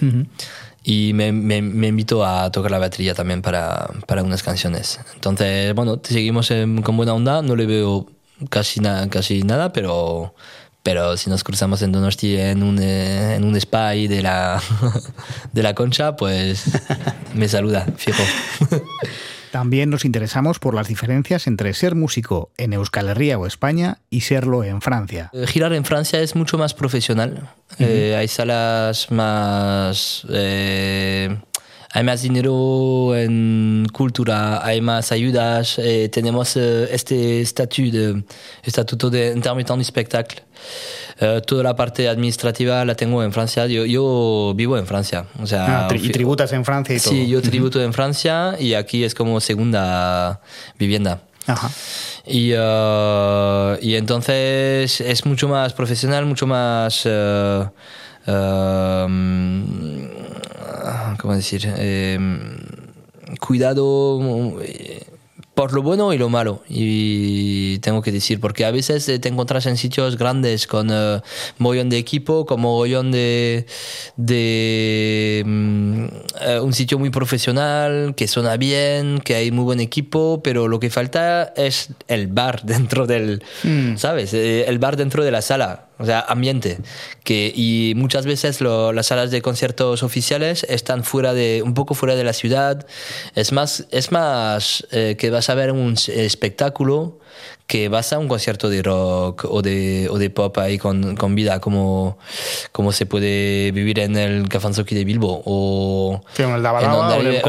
[0.84, 5.00] Y me, me, me invitó a tocar la batería también para, para unas canciones.
[5.14, 7.42] Entonces, bueno, seguimos en- con buena onda.
[7.42, 8.08] No le veo
[8.50, 10.36] casi, na- casi nada, pero,
[10.84, 14.62] pero si nos cruzamos en Donosti en un, eh, en un spa ahí de la,
[15.54, 16.66] de la concha, pues
[17.34, 18.22] me saluda, fijo.
[19.54, 24.22] También nos interesamos por las diferencias entre ser músico en Euskal Herria o España y
[24.22, 25.30] serlo en Francia.
[25.32, 27.50] Eh, Girar en Francia es mucho más profesional.
[27.78, 30.26] Eh, hay salas más...
[30.30, 31.38] eh,
[31.96, 35.78] hay más dinero en cultura, hay más ayudas.
[35.78, 38.24] eh, tenemos eh, este estatu de,
[38.64, 40.42] estatuto de intermitente de espectáculo.
[41.20, 43.68] Eh, toda la parte administrativa la tengo en Francia.
[43.68, 45.26] Yo, yo vivo en Francia.
[45.40, 47.14] O sea, Ah, tri- y tributas en Francia y todo.
[47.14, 50.42] Sí, yo tributo en Francia y aquí es como segunda
[50.80, 51.22] vivienda.
[51.46, 51.70] Ajá.
[52.26, 57.02] Y, eh, y entonces es mucho más profesional, mucho más...
[57.06, 57.66] eh,
[58.28, 59.08] eh,
[61.20, 61.74] ¿Cómo decir?
[61.78, 62.20] Eh,
[63.40, 65.06] cuidado eh,
[65.56, 66.64] por lo bueno y lo malo.
[66.68, 71.22] Y tengo que decir, porque a veces eh, te encuentras en sitios grandes con eh,
[71.60, 73.68] mogollón de equipo, con mogollón de,
[74.18, 76.06] de mm,
[76.42, 80.80] eh, un sitio muy profesional, que suena bien, que hay muy buen equipo, pero lo
[80.80, 83.44] que falta es el bar dentro del,
[83.96, 84.34] ¿sabes?
[84.34, 85.88] Eh, el bar dentro de la sala.
[86.04, 86.80] O sea, ambiente.
[87.24, 91.94] Que, y muchas veces lo- las salas de conciertos oficiales están fuera de, un poco
[91.94, 92.86] fuera de la ciudad.
[93.36, 97.20] Es más, es más eh, que vas a ver un espectáculo
[97.68, 101.34] que vas a un concierto de rock o de, o de pop ahí con, con
[101.36, 102.18] vida, como,
[102.74, 105.42] como se puede vivir en el Cafanzoki de Bilbo.
[105.46, 107.42] O Sí, en el Daba en el hay- el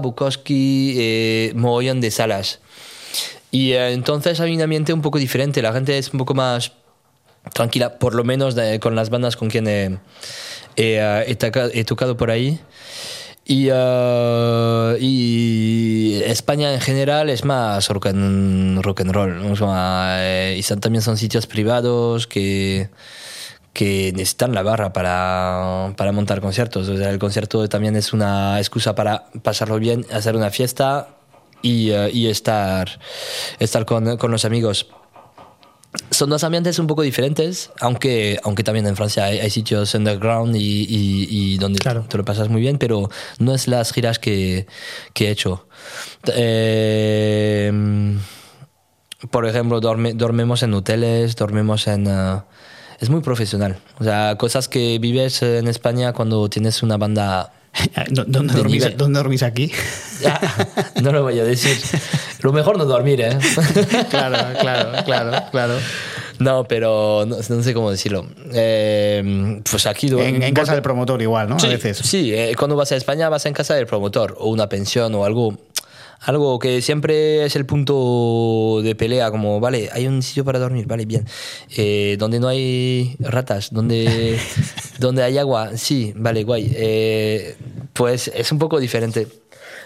[0.00, 0.94] Bukowski.
[0.98, 2.60] Eh, mogollón de salas.
[3.50, 6.72] Y eh, entonces hay un ambiente un poco diferente, la gente es un poco más
[7.52, 9.98] tranquila, por lo menos con las bandas con quien he,
[10.76, 12.60] he, he toca- he tocado por ahí.
[13.48, 19.54] Y, eh, y España en general es más rock and, rock and roll.
[20.18, 22.88] eh, y son- también son sitios privados que,
[23.72, 26.88] que necesitan la barra para, para montar conciertos.
[26.88, 31.10] O sea, el concierto también es una excusa para pasarlo bien, hacer una fiesta
[31.62, 32.98] y, eh, y estar,
[33.60, 34.88] estar con, con los amigos.
[36.10, 40.54] Son dos ambientes un poco diferentes, aunque, aunque también en Francia hay, hay sitios underground
[40.56, 42.04] y, y- y donde Claro.
[42.08, 44.66] te lo pasas muy bien, pero no es las giras que,
[45.14, 45.66] que he hecho.
[46.34, 47.72] Eh,
[49.30, 52.06] por ejemplo, dorme- dormimos en hoteles, dormimos en...
[52.06, 52.40] eh,
[53.00, 53.78] es muy profesional.
[53.98, 57.52] O sea, cosas que vives en España cuando tienes una banda...
[58.10, 59.72] ¿Dó- ¿Dónde, De dormís, dónde dormís aquí?
[60.24, 60.40] Ah,
[61.02, 61.76] no lo voy a decir.
[62.40, 63.36] Lo mejor no dormir, ¿eh?
[64.10, 65.74] claro, claro, claro, claro.
[66.38, 68.26] No, pero no, no sé cómo decirlo.
[68.54, 70.08] Eh, pues aquí...
[70.08, 71.58] En, en casa del promotor igual, ¿no?
[71.60, 71.98] Sí, a veces.
[71.98, 75.24] sí, eh, cuando vas a España vas en casa del promotor o una pensión o
[75.26, 75.58] algo.
[76.26, 80.84] Algo que siempre es el punto de pelea, como, vale, hay un sitio para dormir,
[80.86, 81.24] vale, bien.
[81.76, 84.36] Eh, donde no hay ratas, donde,
[84.98, 86.72] donde hay agua, sí, vale, guay.
[86.74, 87.56] Eh,
[87.92, 89.28] pues es un poco diferente.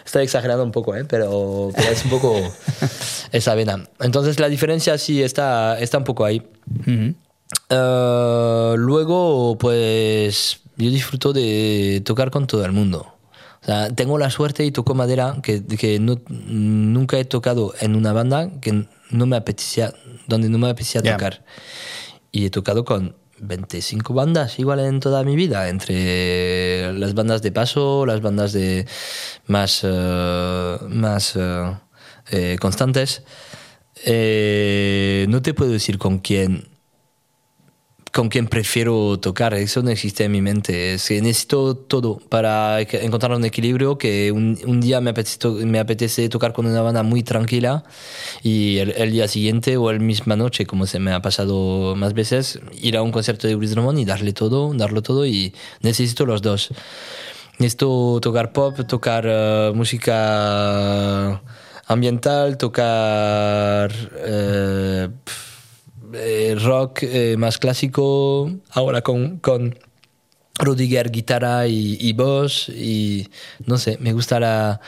[0.02, 1.04] Estoy exagerando un poco, ¿eh?
[1.04, 2.34] pero, pero es un poco
[3.32, 3.86] esa vena.
[4.00, 6.42] Entonces la diferencia sí está, está un poco ahí.
[7.68, 13.19] Eh, luego, pues yo disfruto de tocar con todo el mundo.
[13.62, 17.94] O sea, tengo la suerte y toco madera que, que no, nunca he tocado en
[17.94, 19.92] una banda que no me apetecía,
[20.26, 21.44] donde no me apetecía tocar.
[22.32, 27.52] Y he tocado con 25 bandas igual en toda mi vida, entre las bandas de
[27.52, 28.86] paso, las bandas de
[29.46, 31.74] más, eh, más eh,
[32.30, 33.22] eh, constantes.
[34.04, 36.69] Eh, no te puedo decir con quién
[38.12, 40.94] con quién prefiero tocar, eso no existe en mi mente.
[40.94, 45.78] Es que necesito todo para encontrar un equilibrio que un, un día me apetece, me
[45.78, 47.84] apetece tocar con una banda muy tranquila
[48.42, 52.14] y el, el día siguiente o el misma noche, como se me ha pasado más
[52.14, 56.26] veces, ir a un concierto de Bruce Drummond y darle todo, darlo todo y necesito
[56.26, 56.70] los dos.
[57.58, 61.42] Necesito tocar pop, tocar eh, música
[61.86, 65.49] ambiental, tocar eh, pf,
[66.14, 69.78] eh, rock eh, más clásico, ahora con, con
[70.58, 73.28] Rudiger guitarra y, voz y
[73.66, 74.80] no sé, me gusta la,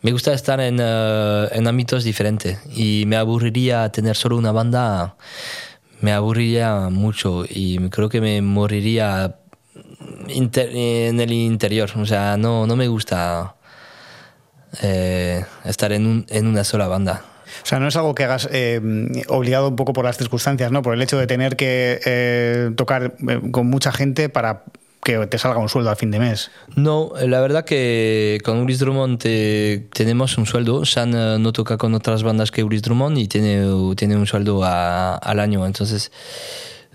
[0.00, 5.16] me gusta estar en, eh, en ámbitos diferentes y me aburriría tener solo una banda,
[6.00, 9.36] me aburriría mucho y creo que me moriría
[10.28, 13.54] en el interior, o sea, no, no me gusta
[15.64, 17.24] estar en, un- en una sola banda.
[17.62, 18.80] O sea, no es algo que hagas eh,
[19.28, 20.82] obligado un poco por las circunstancias, ¿no?
[20.82, 24.64] Por el hecho de tener que eh, tocar eh, con mucha gente para
[25.04, 26.50] que te salga un sueldo al fin de mes.
[26.76, 30.84] No, la verdad que con Ulis Drummond eh, tenemos un sueldo.
[30.84, 33.64] Sean eh, no toca con otras bandas que Ulis Drummond y tiene,
[33.96, 35.66] tiene un sueldo a- al año.
[35.66, 36.12] Entonces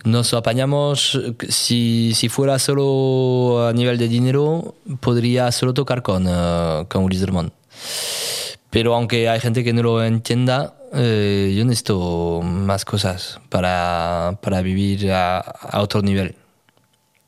[0.05, 1.19] nos apañamos.
[1.49, 6.23] Si, si fuera solo a nivel de dinero, podría solo tocar con,
[6.87, 7.51] con Ulis Drummond.
[8.69, 14.61] Pero aunque hay gente que no lo entienda, eh, yo necesito más cosas para, para
[14.61, 16.35] vivir a, a otro nivel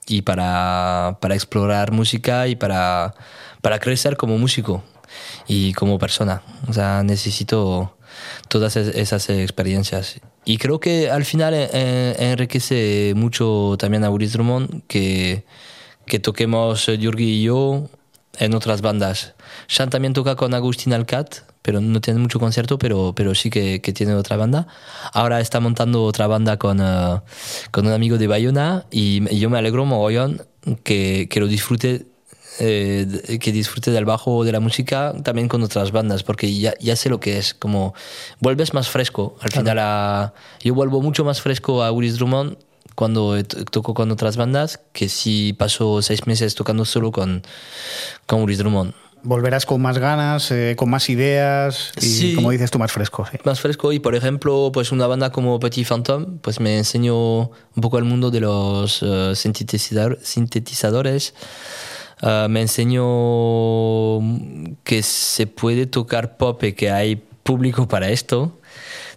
[0.07, 3.13] y para, para explorar música y para,
[3.61, 4.83] para crecer como músico
[5.47, 6.41] y como persona.
[6.67, 7.95] O sea, necesito
[8.47, 10.19] todas es- esas experiencias.
[10.45, 15.45] Y creo que al final eh, eh, enriquece mucho también a Ulis Drummond que,
[16.05, 17.87] que toquemos eh, Yurgi y yo
[18.37, 19.33] en otras bandas.
[19.67, 23.81] Sean también toca con Agustín Alcat, pero no tiene mucho concierto, pero, pero sí que,
[23.81, 24.67] que tiene otra banda.
[25.13, 27.19] Ahora está montando otra banda con, eh,
[27.71, 30.41] con un amigo de Bayona y yo me alegro mogollón
[30.83, 32.05] que, que lo disfrute.
[32.61, 36.95] eh, que disfrute del bajo de la música también con otras bandas porque ya, ya
[36.97, 37.93] sé lo que es como
[38.41, 42.57] vuelves más fresco al final a- yo vuelvo mucho más fresco a Willis Drummond
[42.99, 47.43] cuando to- toco con otras bandas que si paso seis meses tocando solo con,
[48.27, 48.91] con Willis Drummond.
[49.23, 52.35] Volverás con más ganas, eh, con más ideas y, Sí.
[52.35, 53.25] como dices tú, más fresco.
[53.31, 53.37] sí.
[53.45, 57.43] Más fresco y por ejemplo pues una banda como Petit Phantom pues me enseñó
[57.75, 61.33] un poco el mundo de los eh, sintetizador- sintetizadores.
[62.21, 64.19] Eh, me enseñó
[64.83, 68.57] que se puede tocar pop y que hay público para esto.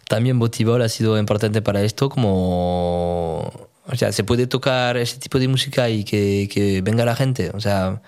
[0.09, 3.51] También Botibol ha sido importante para esto, como.
[3.87, 7.51] O sea, se puede tocar ese tipo de música y que, que venga la gente.
[7.55, 8.01] O sea,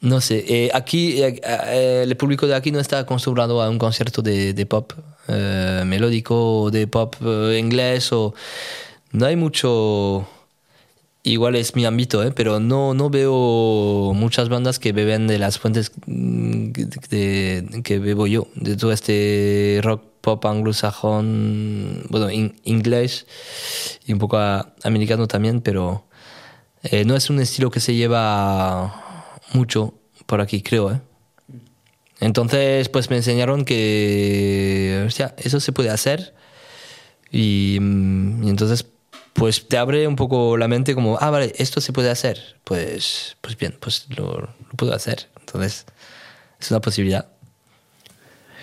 [0.00, 0.44] no sé.
[0.48, 4.54] eh, aquí, eh, eh, el público de aquí no está acostumbrado a un concierto de,
[4.54, 4.92] de pop
[5.28, 7.16] eh, melódico de pop
[7.58, 8.12] inglés.
[8.12, 8.34] O,
[9.12, 10.26] no hay mucho.
[11.22, 15.92] igual es mi ámbito, pero no, no veo muchas bandas que beben de las fuentes
[16.06, 16.72] mm,
[17.10, 23.26] de- que bebo yo, de todo este rock pop anglosajón, bueno, in- inglés
[24.06, 26.06] y un poco a- americano también, pero
[26.82, 29.94] eh, no es un estilo que se lleva mucho
[30.26, 30.92] por aquí, creo.
[30.92, 31.00] ¿eh?
[32.20, 35.08] Entonces, pues me enseñaron que,
[35.38, 36.34] eso se puede hacer.
[37.32, 38.86] Y, mm, y entonces,
[39.32, 42.58] pues te abre un poco la mente como, ah, vale, esto se puede hacer.
[42.64, 45.28] Pues, pues bien, pues lo, lo puedo hacer.
[45.40, 45.86] Entonces,
[46.60, 47.28] es una posibilidad.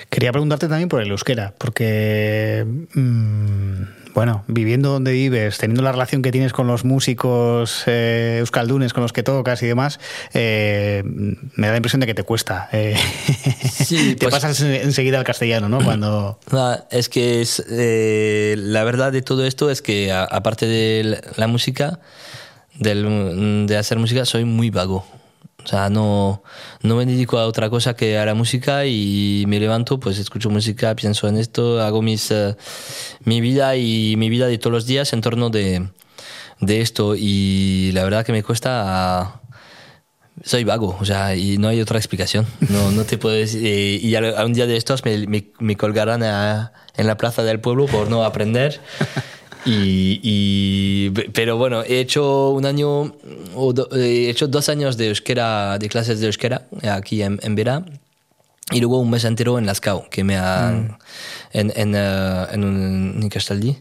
[0.09, 6.21] Quería preguntarte también por el euskera, porque, mm, bueno, viviendo donde vives, teniendo la relación
[6.21, 9.99] que tienes con los músicos eh, euskaldunes con los que tocas y demás,
[10.33, 12.69] eh, me da la impresión de que te cuesta.
[12.71, 12.95] eh.
[13.69, 15.79] Sí, te pues- pasas en- enseguida al castellano, ¿no?
[15.83, 16.39] Cuando...
[16.89, 21.47] Es que es, eh, la verdad de todo esto es que aparte de la- la
[21.47, 21.99] música,
[22.79, 25.05] del- de hacer música, soy muy vago.
[25.67, 26.43] O sea, no,
[26.81, 30.49] no me dedico a otra cosa que a la música y me levanto, pues escucho
[30.49, 32.55] música, pienso en esto, hago mis, eh,
[33.25, 35.89] mi vida y mi vida de todos los días en torno de,
[36.61, 39.41] de esto y la verdad que me cuesta
[40.41, 42.47] soy vago, o sea, y no hay otra explicación.
[42.69, 43.53] No, no te puedes.
[43.55, 45.27] eh, y a, un día de estos me,
[45.59, 48.79] me, colgarán en la plaza del pueblo por no aprender.
[49.67, 53.13] Y, y- pero bueno, he hecho un año,
[53.55, 57.55] o do- he hecho dos años de euskera, de clases de euskera aquí en, en
[57.55, 57.85] Vera.
[58.71, 60.71] Y luego un mes entero en Lascaux, que me ha.
[61.53, 63.77] en, en, eh, en, un, en Castaldi.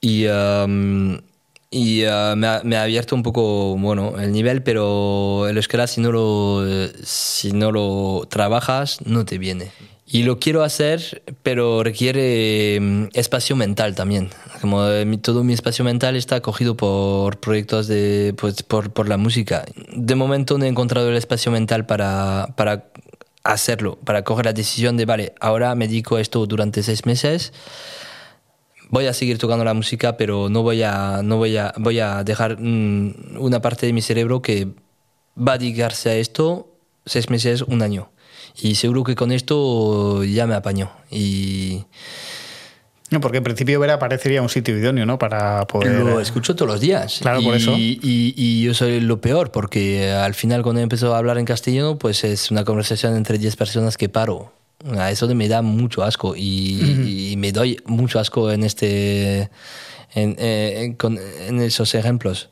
[0.00, 1.18] Y, um,
[1.70, 5.86] y uh, me, ha, me ha abierto un poco bueno, el nivel, pero el euskera,
[5.86, 6.64] si no, lo,
[7.02, 9.70] si no lo trabajas, no te viene.
[10.10, 14.30] Y lo quiero hacer, pero requiere mm, espacio mental también.
[14.62, 19.18] Como eh, todo mi espacio mental está cogido por proyectos de, pues, por, por la
[19.18, 19.66] música.
[19.94, 22.86] De momento no he encontrado el espacio mental para, para
[23.44, 27.52] hacerlo, para coger la decisión de, vale, ahora me dedico a esto durante seis meses
[28.90, 32.24] voy a seguir tocando la música, pero no voy a, no voy a, voy a
[32.24, 34.68] dejar mm, una parte de mi cerebro que
[35.36, 36.72] va a dedicarse a esto
[37.04, 38.10] seis meses, un año.
[38.60, 40.90] Y seguro que con esto ya me apañó.
[41.10, 41.84] Y
[43.10, 45.18] No, porque en principio Vera parecería un sitio idóneo, ¿no?
[45.18, 46.00] Para poder...
[46.00, 47.18] lo escucho todos los días.
[47.22, 47.72] Claro, y, por eso.
[47.76, 51.96] Y, y yo soy lo peor, porque al final cuando empezó a hablar en castellano,
[51.98, 54.52] pues es una conversación entre 10 personas que paro.
[54.96, 59.50] A eso me da mucho asco y, y me doy mucho asco en este
[60.14, 62.48] en, eh, en- con- en esos ejemplos.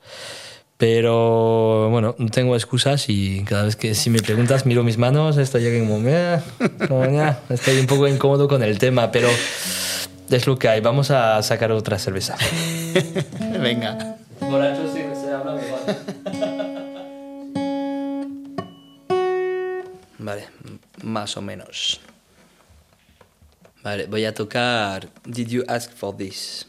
[0.78, 5.38] Pero bueno, no tengo excusas y cada vez que si me preguntas miro mis manos,
[5.38, 6.38] estoy aquí como, "Meh",
[6.86, 9.28] como, "Ya", estoy un poco incómodo con el tema, pero
[10.30, 10.80] es lo que hay.
[10.80, 12.36] Vamos a sacar otra cerveza.
[13.60, 14.16] Venga.
[14.92, 15.60] Sí se habla.
[20.18, 20.48] Vale,
[21.02, 22.00] más o menos.
[23.82, 26.66] Vale, voy a tocar Did You Ask for This?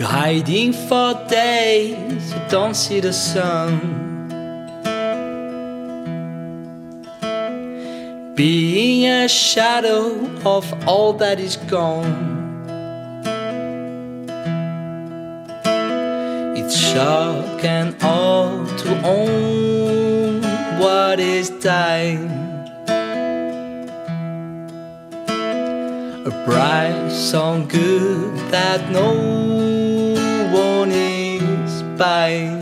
[0.00, 3.98] You're hiding for days, you don't see the sun.
[8.34, 12.16] Being a shadow of all that is gone.
[16.56, 20.40] It's shock and awe to own
[20.80, 22.49] what is dying.
[26.30, 29.10] A bright song good that no
[30.52, 32.60] one is buying.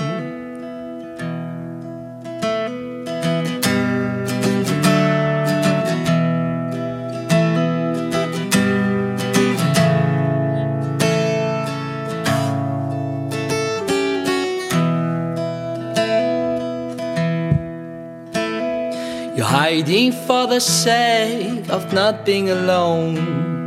[19.37, 23.58] You're hiding for the sake of not being alone.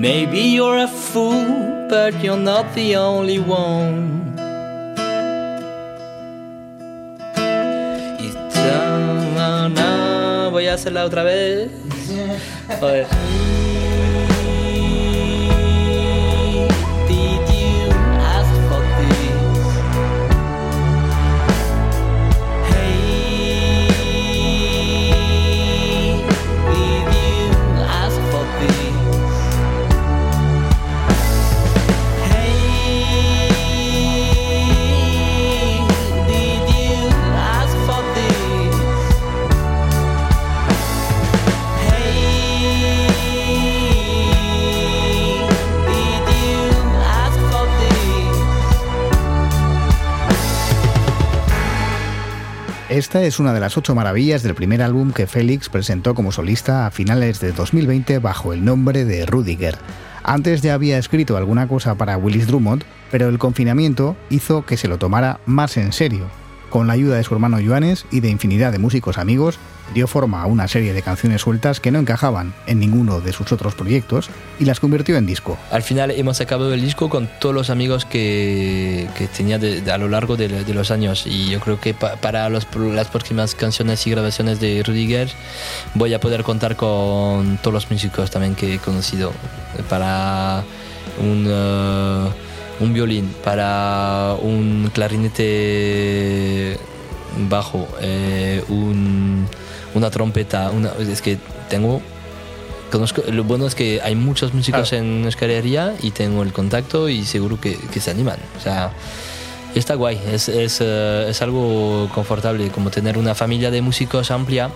[0.00, 4.34] Maybe you're a fool, but you're not the only one.
[8.18, 8.32] Y
[9.74, 11.70] na- voy a hacerla otra vez.
[12.80, 13.06] Joder.
[52.98, 56.84] Esta es una de las ocho maravillas del primer álbum que Félix presentó como solista
[56.84, 59.78] a finales de 2020 bajo el nombre de Rudiger.
[60.24, 62.82] Antes ya había escrito alguna cosa para Willis Drummond,
[63.12, 66.26] pero el confinamiento hizo que se lo tomara más en serio.
[66.70, 69.60] Con la ayuda de su hermano Joanes y de infinidad de músicos amigos,
[69.94, 73.50] dio forma a una serie de canciones sueltas que no encajaban en ninguno de sus
[73.52, 74.28] otros proyectos
[74.58, 75.56] y las convirtió en disco.
[75.70, 79.58] Al final hemos acabado el disco con todos los amigos que, tenía
[79.92, 83.54] a lo largo de, los años y yo creo que pa- para los- las próximas
[83.54, 85.30] canciones y grabaciones de Rudiger
[85.94, 89.32] voy a poder contar con todos los músicos también que he conocido
[89.88, 90.62] para
[91.20, 92.28] un, eh,
[92.92, 96.78] violín, para un clarinete
[97.48, 99.46] bajo, eh, un-
[99.98, 101.38] una trompeta, una, es que
[101.68, 102.00] tengo
[102.90, 107.10] Conozco, lo bueno es que hay muchos músicos en Euskal Herria y tengo el contacto
[107.10, 108.38] y seguro que, que se animan.
[108.56, 108.92] O sea,
[109.74, 114.70] está guay, es, es, eh, es algo confortable como tener una familia de músicos amplia.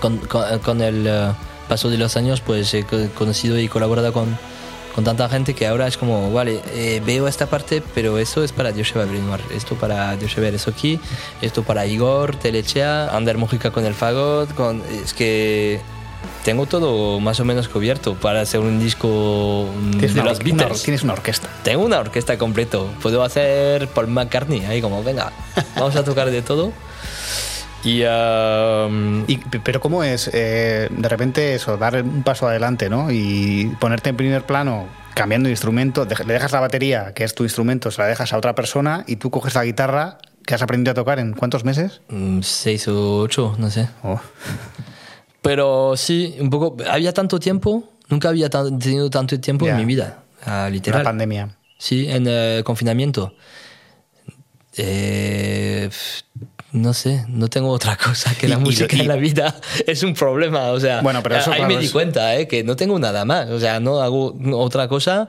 [0.00, 1.28] Con, con- con el eh,
[1.68, 4.36] paso de los años pues he co- conocido y colaborado con,
[4.94, 8.52] con tanta gente que ahora es como, vale, eh, veo esta parte, pero eso es
[8.52, 11.00] para Joseba Brinoir, esto para Joseba Esoki,
[11.40, 15.80] esto para Igor, Telechea, Ander Mujica con el fagot, con, es que
[16.44, 20.40] tengo todo más o menos cubierto para hacer un disco mm, Tienes de una, los
[20.40, 20.82] una Beatles.
[20.82, 21.48] tienes una orquesta.
[21.62, 22.88] Tengo una orquesta completo.
[23.00, 25.32] Puedo hacer Paul McCartney ahí como, venga,
[25.76, 26.72] vamos a tocar de todo.
[27.84, 33.10] Y, um, Y- pero ¿cómo es eh, de repente eso, dar un paso adelante, ¿no?
[33.10, 37.42] Y ponerte en primer plano cambiando de instrumento, le dejas la batería, que es tu
[37.42, 40.92] instrumento, se la dejas a otra persona y tú coges la guitarra que has aprendido
[40.92, 42.00] a tocar en cuántos meses?
[42.08, 43.88] mm, seis o ocho, no sé.
[44.02, 44.20] Oh.
[45.42, 46.76] Pero sí, un poco.
[46.88, 51.02] Había tanto tiempo, nunca había tenido tanto tiempo en mi vida, La literal.
[51.02, 51.56] pandemia.
[51.78, 53.34] Sí, en eh, confinamiento.
[54.76, 55.90] Eh,
[56.72, 59.54] no sé, no tengo otra cosa que la y- música y- en la vida.
[59.86, 61.00] Es un problema, o sea.
[61.02, 63.50] Bueno, pero eso, ahí claro, me di es- cuenta, eh, que no tengo nada más.
[63.50, 65.28] O sea, no hago otra cosa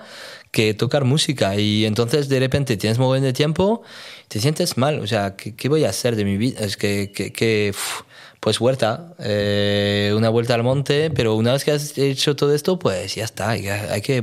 [0.51, 1.55] que tocar música.
[1.55, 3.81] Y entonces de repente tienes muy buen de tiempo,
[4.27, 4.99] te sientes mal.
[4.99, 6.61] O sea, ¿qué, qué voy a hacer de mi vida?
[6.63, 8.01] Es que, que, que, uf,
[8.39, 12.77] pues huerta, eh, una vuelta al monte, pero una vez que has hecho todo esto,
[12.77, 14.21] pues ya está, hay que, hay que,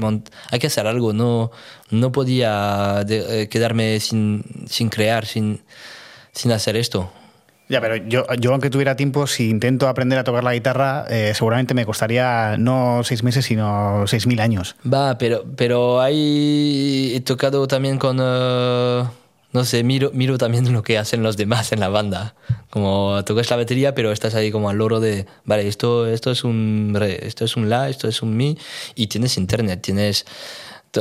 [0.50, 1.50] hay que hacer algo, no,
[1.90, 5.62] no podía de- eh, quedarme sin, sin crear, sin,
[6.32, 7.10] sin hacer esto.
[7.68, 11.32] Ya, pero yo, yo aunque tuviera tiempo, si intento aprender a tocar la guitarra, eh,
[11.34, 14.74] seguramente me costaría no seis meses, sino seis mil años.
[14.84, 18.18] Va, pero, pero ahí he tocado también con...
[18.20, 19.04] eh,
[19.52, 22.34] no sé, miro, miro también lo que hacen los demás en la banda.
[22.70, 26.42] Como tocas la batería, pero estás ahí como al loro de, vale, esto, esto es
[26.42, 28.58] un re, esto es un la, esto es un mi,
[28.96, 30.24] y tienes internet, tienes...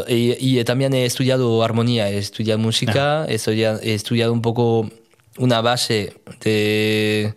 [0.08, 4.88] Y, y también he estudiado armonía, he estudiado música, he, estudiado, he estudiado un poco
[5.38, 7.36] una base de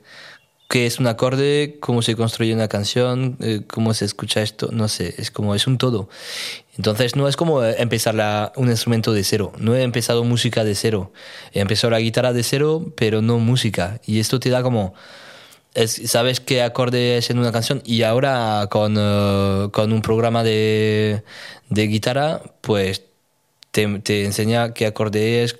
[0.68, 4.88] qué es un acorde, cómo se construye una canción, eh, cómo se escucha esto, no
[4.88, 6.08] sé, es como es un todo.
[6.76, 10.74] Entonces no es como empezar la- un instrumento de cero, no he empezado música de
[10.74, 11.12] cero,
[11.52, 14.00] he empezado la guitarra de cero, pero no música.
[14.06, 14.94] Y esto te da como,
[15.74, 20.42] es- sabes qué acorde es en una canción y ahora con, eh, con un programa
[20.44, 21.22] de,
[21.70, 23.04] de guitarra, pues
[23.70, 25.58] te, te enseña qué acorde es.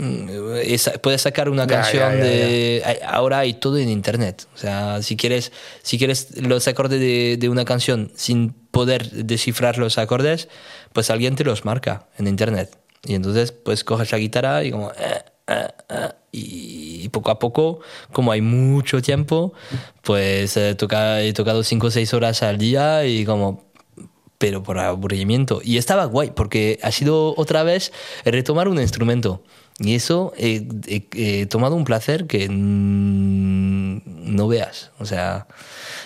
[0.00, 0.28] Mm,
[0.62, 5.02] es- Puedes sacar una canción ya, ya, de ahora hay todo en internet o sea
[5.02, 5.50] si quieres
[5.82, 10.48] si quieres los acordes de, de una canción sin poder descifrar los acordes
[10.92, 14.92] pues alguien te los marca en internet y entonces pues coges la guitarra y como
[14.92, 17.80] eh, eh, eh, y poco a poco
[18.12, 19.52] como hay mucho tiempo
[20.02, 23.66] pues eh, toca, he tocado 5 o 6 horas al día y como
[24.40, 25.60] pero por aburrimiento.
[25.64, 27.92] Y estaba guay, porque ha sido otra vez
[28.24, 29.42] retomar un instrumento.
[29.80, 31.06] Y eso he, he-
[31.42, 32.48] he tomado un placer que
[33.18, 34.90] no veas.
[34.98, 35.46] O sea,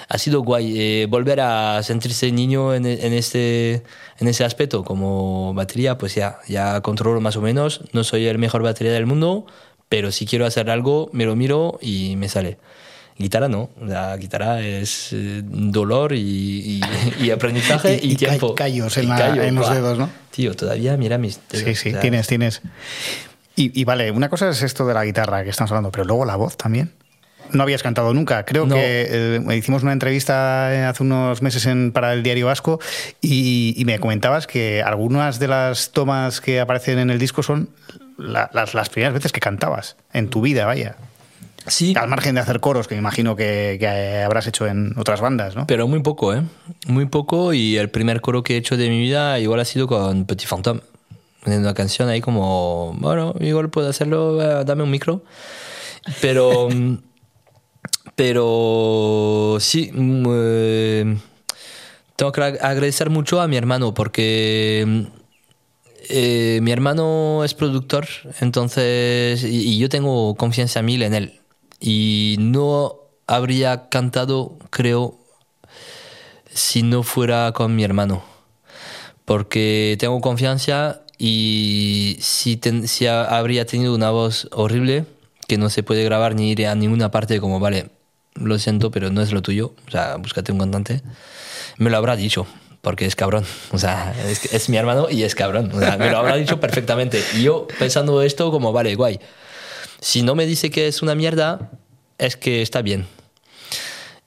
[0.08, 3.82] ha sido guay eh, volver a sentirse niño en, en este,
[4.18, 4.84] en ese aspecto.
[4.84, 7.80] Como batería, pues ya, ya controlo más o menos.
[7.92, 9.46] No soy el mejor batería del mundo,
[9.88, 12.58] pero si quiero hacer algo, me lo miro y me sale.
[13.18, 16.80] Guitarra no, la guitarra es eh, dolor y, y-
[17.24, 18.54] y aprendizaje y, Y- tiempo.
[18.54, 20.08] callos en la- en los dedos, ¿no?
[20.30, 21.66] Tío, todavía mira mis dedos.
[21.66, 22.62] Sí, sí, o sea, tienes, tienes.
[23.57, 26.24] Y, y vale, una cosa es esto de la guitarra que estamos hablando, pero luego
[26.24, 26.92] la voz también.
[27.50, 28.44] No habías cantado nunca.
[28.46, 28.74] Creo No.
[28.76, 32.80] que eh, hicimos una entrevista eh, hace unos meses en, para el Diario Vasco
[33.20, 37.68] y, y me comentabas que algunas de las tomas que aparecen en el disco son
[38.16, 40.96] la- las, las primeras veces que cantabas en tu vida, vaya.
[41.66, 45.20] Sí, Al margen de hacer coros, que me imagino que, que habrás hecho en otras
[45.20, 45.66] bandas, ¿no?
[45.66, 46.42] pero muy poco, ¿eh?
[46.88, 49.86] Muy poco y el primer coro que he hecho de mi vida igual ha sido
[49.86, 50.80] con Petit Fantôme.
[51.45, 55.24] En una canción ahí como, bueno, igual puedo hacerlo, dame un micro.
[56.20, 56.97] Pero, mm,
[58.14, 61.16] pero sí, mm, eh,
[62.16, 65.03] tengo que ag- agradecer mucho a mi hermano porque mm,
[66.09, 68.07] eh, mi hermano es productor,
[68.40, 71.40] entonces, y, y yo tengo confianza mil en él.
[71.80, 75.18] Y no habría cantado, creo,
[76.53, 78.22] si no fuera con mi hermano.
[79.24, 85.04] Porque tengo confianza y si, ten- si ha- habría tenido una voz horrible
[85.46, 87.90] que no se puede grabar ni ir a ninguna parte como, vale,
[88.34, 91.00] lo siento, pero no es lo tuyo, o sea, búscate un cantante,
[91.78, 92.46] me lo habrá dicho.
[92.80, 96.10] Porque es cabrón, o sea, es, es mi hermano y es cabrón, o sea, me
[96.10, 97.22] lo habrá dicho perfectamente.
[97.36, 99.20] Y yo pensando esto como, vale, guay,
[100.00, 101.70] si no me dice que es una mierda,
[102.18, 103.06] es que está bien.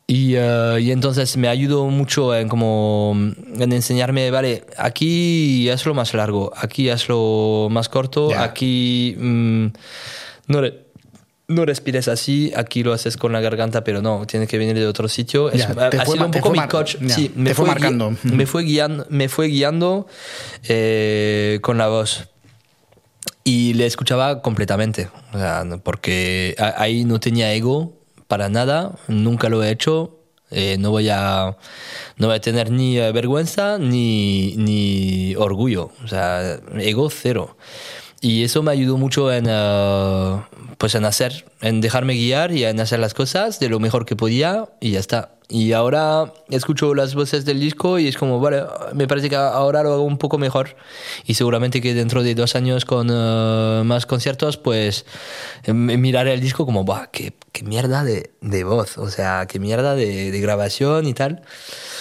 [0.08, 3.16] Y, eh, y entonces me ayudó mucho en, como,
[3.58, 9.66] en enseñarme, vale, aquí hazlo más largo, aquí hazlo más corto, aquí mm,
[10.48, 10.86] no, re-
[11.48, 14.86] no respires así, aquí lo haces con la garganta, pero no, tiene que venir de
[14.86, 15.50] otro sitio.
[15.52, 16.98] Es- te ha fue sido un poco mi coach.
[17.08, 18.14] sí, te fue gui- marcando.
[18.24, 20.06] me fue guiando, me fue guiando
[20.68, 22.30] eh, con la voz
[23.44, 27.98] y le escuchaba completamente, o sea, no- porque ahí no tenía ego
[28.28, 30.20] para nada, nunca lo he hecho,
[30.52, 31.58] eh, no, voy a,
[32.18, 37.58] no voy a tener ni vergüenza ni, ni orgullo, o sea, ego cero.
[38.22, 40.42] Y eso me ayudó mucho en, eh,
[40.78, 44.16] pues en hacer, en dejarme guiar y en hacer las cosas de lo mejor que
[44.16, 45.32] podía y ya está.
[45.48, 48.64] Y ahora escucho las voces del disco y es como, vale,
[48.94, 50.76] me parece que ahora lo hago un poco mejor.
[51.26, 55.06] Y seguramente que dentro de dos años con eh, más conciertos, pues
[55.64, 58.98] eh, miraré el disco como, ¡buah, qué, qué mierda de, de voz!
[58.98, 61.44] O sea, qué mierda de, de grabación y tal.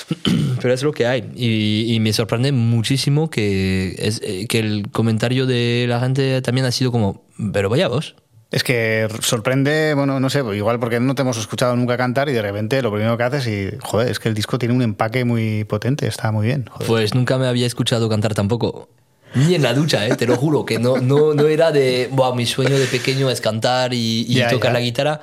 [0.60, 1.30] Pero es lo que hay.
[1.34, 6.66] Y, y me sorprende muchísimo que, es, eh, que el comentario de la gente también
[6.66, 8.14] ha sido como, pero vaya vos.
[8.54, 12.32] Es que sorprende, bueno, no sé, igual porque no te hemos escuchado nunca cantar y
[12.34, 15.24] de repente lo primero que haces y, joder, es que el disco tiene un empaque
[15.24, 16.66] muy potente, está muy bien.
[16.70, 16.86] joder.
[16.86, 18.88] Pues nunca me había escuchado cantar tampoco.
[19.34, 20.14] Ni en la ducha, ¿eh?
[20.14, 23.40] te lo juro, que no, no, no era de, Buah, mi sueño de pequeño es
[23.40, 24.74] cantar y, y Ya, tocar ya.
[24.74, 25.20] la guitarra.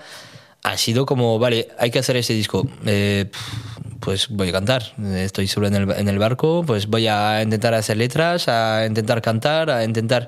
[0.64, 2.68] Ha sido como, vale, hay que hacer ese disco.
[2.86, 3.32] Eh,
[4.02, 4.84] pues voy a cantar.
[5.16, 9.22] Estoy solo en el, en el barco, pues voy a intentar hacer letras, a intentar
[9.22, 10.28] cantar, a intentar...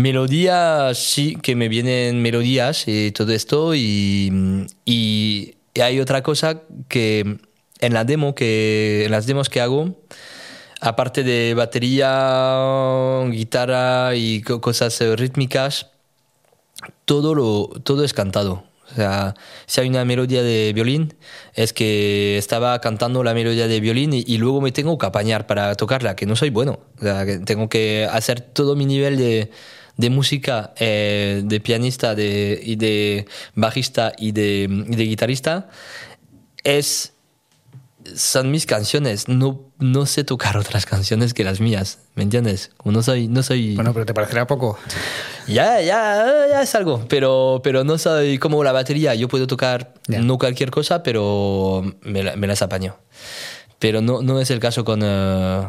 [0.00, 3.74] Melodías, sí, que me vienen melodías y todo esto.
[3.74, 7.38] Y, y hay otra cosa que
[7.80, 10.00] en la demo, que en las demos que hago,
[10.80, 12.08] aparte de batería,
[13.30, 15.88] guitarra y co- cosas eh, rítmicas,
[17.04, 18.64] todo, lo, todo es cantado.
[18.92, 19.34] O sea,
[19.66, 21.14] si hay una melodía de violín,
[21.54, 25.46] es que estaba cantando la melodía de violín y, y luego me tengo que apañar
[25.46, 26.80] para tocarla, que no soy bueno.
[26.98, 29.50] O sea, que tengo que hacer todo mi nivel de,
[30.00, 35.68] de música, eh, de pianista de, y de bajista y de, y de guitarrista.
[36.64, 37.12] Es
[38.14, 39.28] son mis canciones.
[39.28, 41.98] No, no sé tocar otras canciones que las mías.
[42.14, 42.70] ¿Me entiendes?
[42.78, 43.74] Como no soy, no soy.
[43.74, 44.78] Bueno, pero te parecerá poco.
[45.46, 47.04] Ya, ya, ya es algo.
[47.08, 49.14] Pero, pero no soy como la batería.
[49.14, 50.20] Yo puedo tocar Ya.
[50.20, 52.96] no cualquier cosa, pero me, me las apaño.
[53.78, 55.00] Pero no, no es el caso con.
[55.02, 55.66] eh,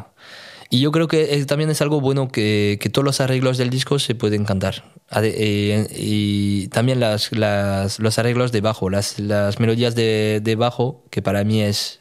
[0.71, 3.69] y yo creo que eh, también es algo bueno que, que todos los arreglos del
[3.69, 4.83] disco se pueden cantar.
[5.09, 10.55] Ade- eh, y también las, las- los arreglos de bajo, las, las melodías de, de
[10.55, 11.99] bajo, que para mí es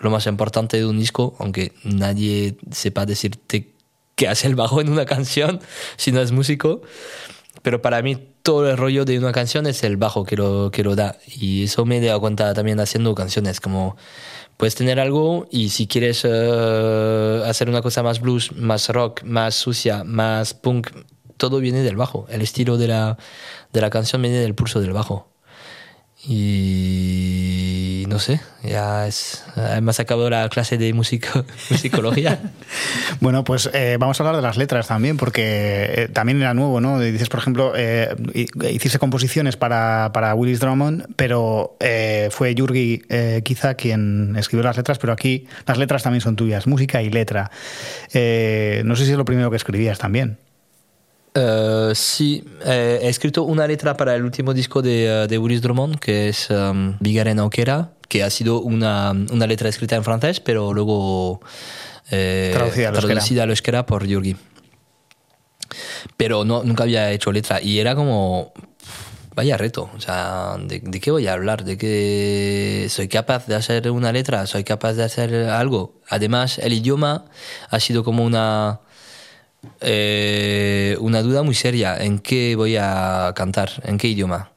[0.00, 3.72] lo más importante de un disco, aunque nadie sepa decirte
[4.14, 5.60] qué hace el bajo en una canción
[5.96, 6.80] si no es músico.
[7.62, 10.84] Pero para mí todo el rollo de una canción es el bajo que lo, que
[10.84, 11.18] lo da.
[11.26, 13.96] Y eso me he dado cuenta también haciendo canciones, como
[14.56, 19.54] puedes tener algo y si quieres eh, hacer una cosa más blues, más rock, más
[19.54, 20.90] sucia, más punk,
[21.36, 22.26] todo viene del bajo.
[22.28, 23.18] El estilo de la,
[23.72, 25.28] de la canción viene del pulso del bajo.
[26.28, 29.44] Y no sé, ya es.
[29.56, 30.92] Hemos acabado la clase de
[31.70, 32.40] musicología.
[33.20, 36.80] Bueno, pues eh, vamos a hablar de las letras también, porque eh, también era nuevo,
[36.80, 37.00] ¿no?
[37.00, 43.02] Dices, por ejemplo, eh, hi- hiciste composiciones para, para Willis Drummond, pero eh, fue Yurgi
[43.42, 47.50] quizá quien escribió las letras, pero aquí las letras también son tuyas, música y letra.
[48.12, 50.36] No sé si es lo primero que escribías también.
[51.38, 55.60] Eh, sí, eh, he escrito una letra para el último disco de, eh, de Willis
[55.60, 60.40] Drummond, que es um, Bigaren Auquera, que ha sido una, una letra escrita en francés,
[60.40, 61.42] pero luego
[62.10, 64.34] eh, Traducida traducida al euskera por Yurgi.
[66.16, 68.54] Pero no, nunca había hecho letra y era como,
[69.34, 71.64] vaya reto, o sea, ¿de, de qué voy a hablar?
[71.64, 74.46] ¿De qué soy capaz de hacer una letra?
[74.46, 76.00] ¿Soy capaz de hacer algo?
[76.08, 77.26] Además, el idioma
[77.68, 78.80] ha sido como una
[79.80, 84.50] eh, una duda muy seria en qué voy a cantar, en qué idioma.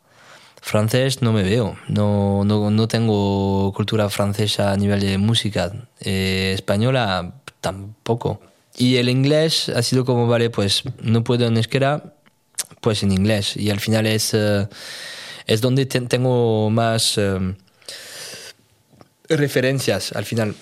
[0.61, 5.71] Francés no me veo, no, no, no tengo cultura francesa a nivel de música.
[6.01, 8.41] Eh, española tampoco.
[8.77, 12.13] Y el inglés ha sido como, vale, pues no puedo en euskera,
[12.81, 13.55] pues en inglés.
[13.57, 14.67] Y al final es, eh,
[15.47, 17.55] es donde te- tengo más eh,
[19.29, 20.55] referencias al final.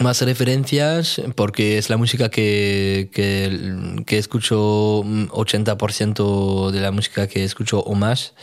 [0.00, 7.26] Más referencias porque es la música que, que, que escucho mm, 80% de la música
[7.26, 8.34] que escucho o más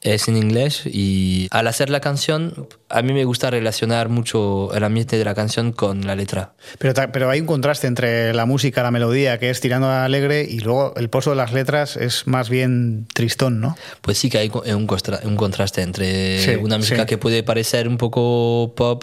[0.00, 4.84] es en inglés y al hacer la canción a mí me gusta relacionar mucho el
[4.84, 6.54] ambiente de la canción con la letra.
[6.78, 10.46] Pero, pero hay un contraste entre la música, la melodía, que es tirando a alegre,
[10.48, 13.76] y luego el pozo de las letras es más bien tristón, ¿no?
[14.00, 14.86] Pues sí que hay co- un,
[15.24, 17.06] un contraste entre Sí, una música sí.
[17.06, 19.02] que puede parecer un poco pop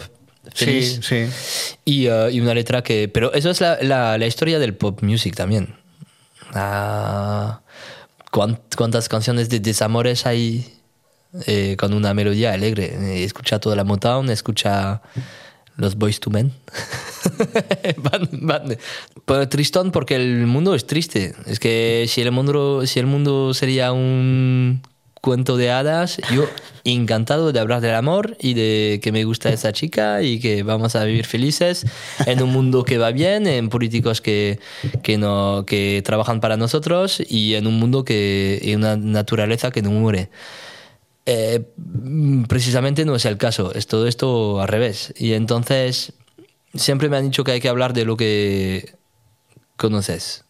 [0.54, 1.65] feliz, Sí, sí.
[1.86, 3.08] Y, y una letra que...
[3.08, 5.74] Pero eso es la, la- historia del pop music también.
[6.52, 7.60] Ah,
[8.30, 10.66] ¿cuán- ¿Cuántas canciones de desamores hay
[11.46, 12.94] eh, con una melodía alegre?
[12.94, 15.00] Eh, Escucha toda la Motown, escucha
[15.76, 16.52] los Boys to Men.
[17.98, 18.76] Van- van-
[19.24, 21.34] Pero tristón porque el mundo es triste.
[21.46, 24.80] Es que si el mundo, si el mundo sería un
[25.26, 26.48] cuento de hadas, yo
[26.84, 30.94] encantado de hablar del amor y de que me gusta esa chica y que vamos
[30.94, 31.84] a vivir felices
[32.26, 34.60] en un mundo que va bien, en políticos que,
[35.02, 39.82] que, no, que trabajan para nosotros y en un mundo que, y una naturaleza que
[39.82, 40.30] no muere.
[41.26, 41.60] Eh,
[42.46, 45.12] precisamente no es el caso, es todo esto al revés.
[45.16, 46.12] Y entonces
[46.72, 48.94] siempre me han dicho que hay que hablar de lo que
[49.76, 50.44] conoces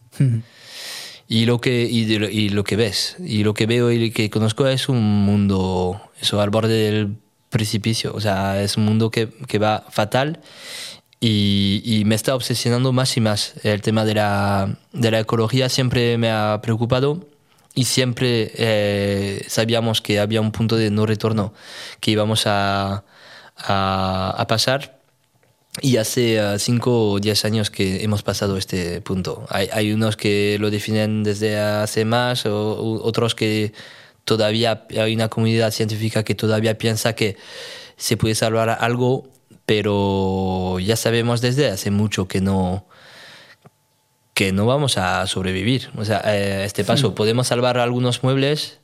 [1.29, 4.31] y lo que y, de y lo que ves y lo que veo y que
[4.31, 7.16] conozco es un mundo eso al borde del
[7.51, 8.12] precipicio.
[8.14, 10.41] O sea es un mundo que, que va fatal
[11.20, 15.68] y, y me está obsesionando más y más el tema de la, de la ecología.
[15.68, 17.27] Siempre me ha preocupado
[17.74, 21.53] y siempre eh, sabíamos que había un punto de no retorno
[22.01, 23.05] que íbamos a,
[23.57, 24.96] a, a pasar
[25.83, 29.47] y hace 5 o 10 años que hemos pasado este punto.
[29.51, 33.72] Hay, hay unos que lo definen desde hace más, o, u- otros que
[34.24, 37.37] todavía hay una comunidad científica que todavía piensa que
[37.97, 39.29] se puede salvar algo,
[39.66, 42.87] pero ya sabemos desde hace mucho que no
[44.35, 45.89] que no vamos a sobrevivir.
[45.97, 48.81] O sea, eh, este paso podemos salvar algunos muebles,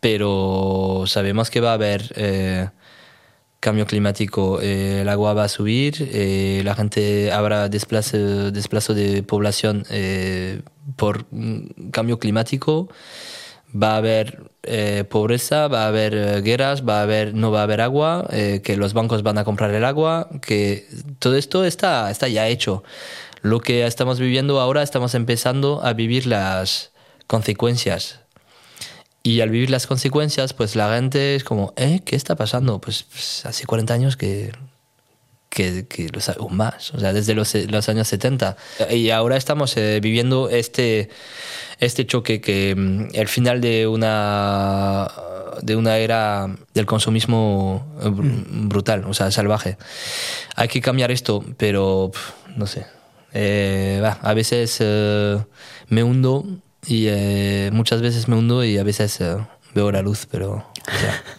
[0.00, 2.68] pero sabemos que va a haber eh,
[3.66, 9.24] cambio climático, eh, el agua va a subir, eh, la gente habrá desplazo, desplazo de
[9.24, 10.62] población eh,
[10.94, 12.88] por mm, cambio climático,
[13.74, 14.52] va a haber
[15.08, 18.94] pobreza, va a haber guerras, va a haber, no va a haber agua, que los
[18.94, 20.86] bancos van a comprar el agua, que
[21.18, 22.82] todo esto está, está ya hecho.
[23.42, 26.92] Lo que estamos viviendo ahora, estamos empezando a vivir las
[27.28, 28.25] consecuencias.
[29.26, 32.00] Y al vivir las consecuencias, pues la gente es como, ¿eh?
[32.04, 32.80] ¿Qué está pasando?
[32.80, 34.52] Pues, pues, hace 40 años que,
[35.48, 38.56] que, que lo sabe- o más, o sea, desde los, los años 70.
[38.90, 41.08] Y ahora estamos eh, viviendo este,
[41.80, 45.08] este choque que mm, el final de una,
[45.60, 49.76] de una era del consumismo eh, br- brutal, o sea, salvaje.
[50.54, 52.86] Hay que cambiar esto, pero pf, no sé.
[53.32, 55.36] Eh, va, a veces eh,
[55.88, 56.44] me hundo
[56.86, 59.36] y eh, muchas veces me hundo y a veces eh,
[59.74, 60.52] veo la luz, pero...
[60.52, 61.22] o sea,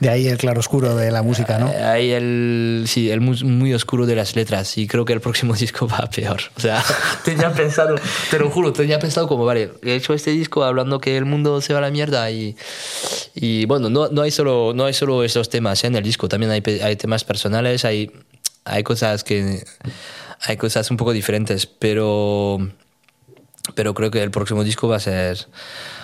[0.00, 1.68] De ahí el claroscuro de la música, ¿no?
[1.70, 5.20] eh, Hay el, sí, el mu- muy oscuro de las letras y creo que el
[5.20, 6.40] próximo disco va peor.
[6.56, 6.82] O sea,
[7.24, 7.94] tenía pensado,
[8.30, 11.60] te lo juro, tenía pensado como, vale, he hecho este disco hablando que el mundo
[11.60, 12.56] se va a la mierda y,
[13.34, 15.86] y bueno, no, no, hay solo, no hay solo esos temas ¿eh?
[15.86, 18.10] en el disco, también hay, hay temas personales, hay,
[18.64, 19.62] hay cosas que...
[20.46, 22.58] Hay cosas un poco diferentes, pero,
[23.74, 25.48] pero creo que el próximo disco va a ser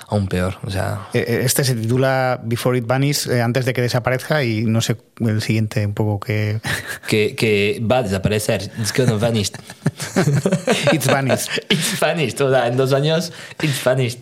[0.08, 0.56] aún peor.
[0.64, 4.42] O sea, Eh, eh, Este se titula Before It Vanishes, eh, antes de que desaparezca,
[4.44, 6.60] y no sé el siguiente un poco que...
[7.08, 8.70] que, que va a desaparecer.
[8.78, 9.50] It's gonna vanish.
[10.92, 12.40] It's Vanished, It's vanished.
[12.40, 14.20] O sea, en dos años, it's vanished.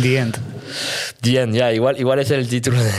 [0.00, 0.36] The End.
[1.22, 2.92] Bien, ya, igual, igual es el título del,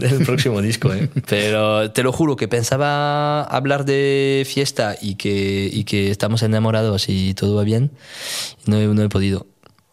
[0.00, 1.08] del- del próximo disco, ¿eh?
[1.28, 7.08] Pero te lo juro que pensaba hablar de fiesta y que, y que estamos enamorados
[7.08, 7.90] y todo va bien.
[8.66, 9.46] No, he- no he podido.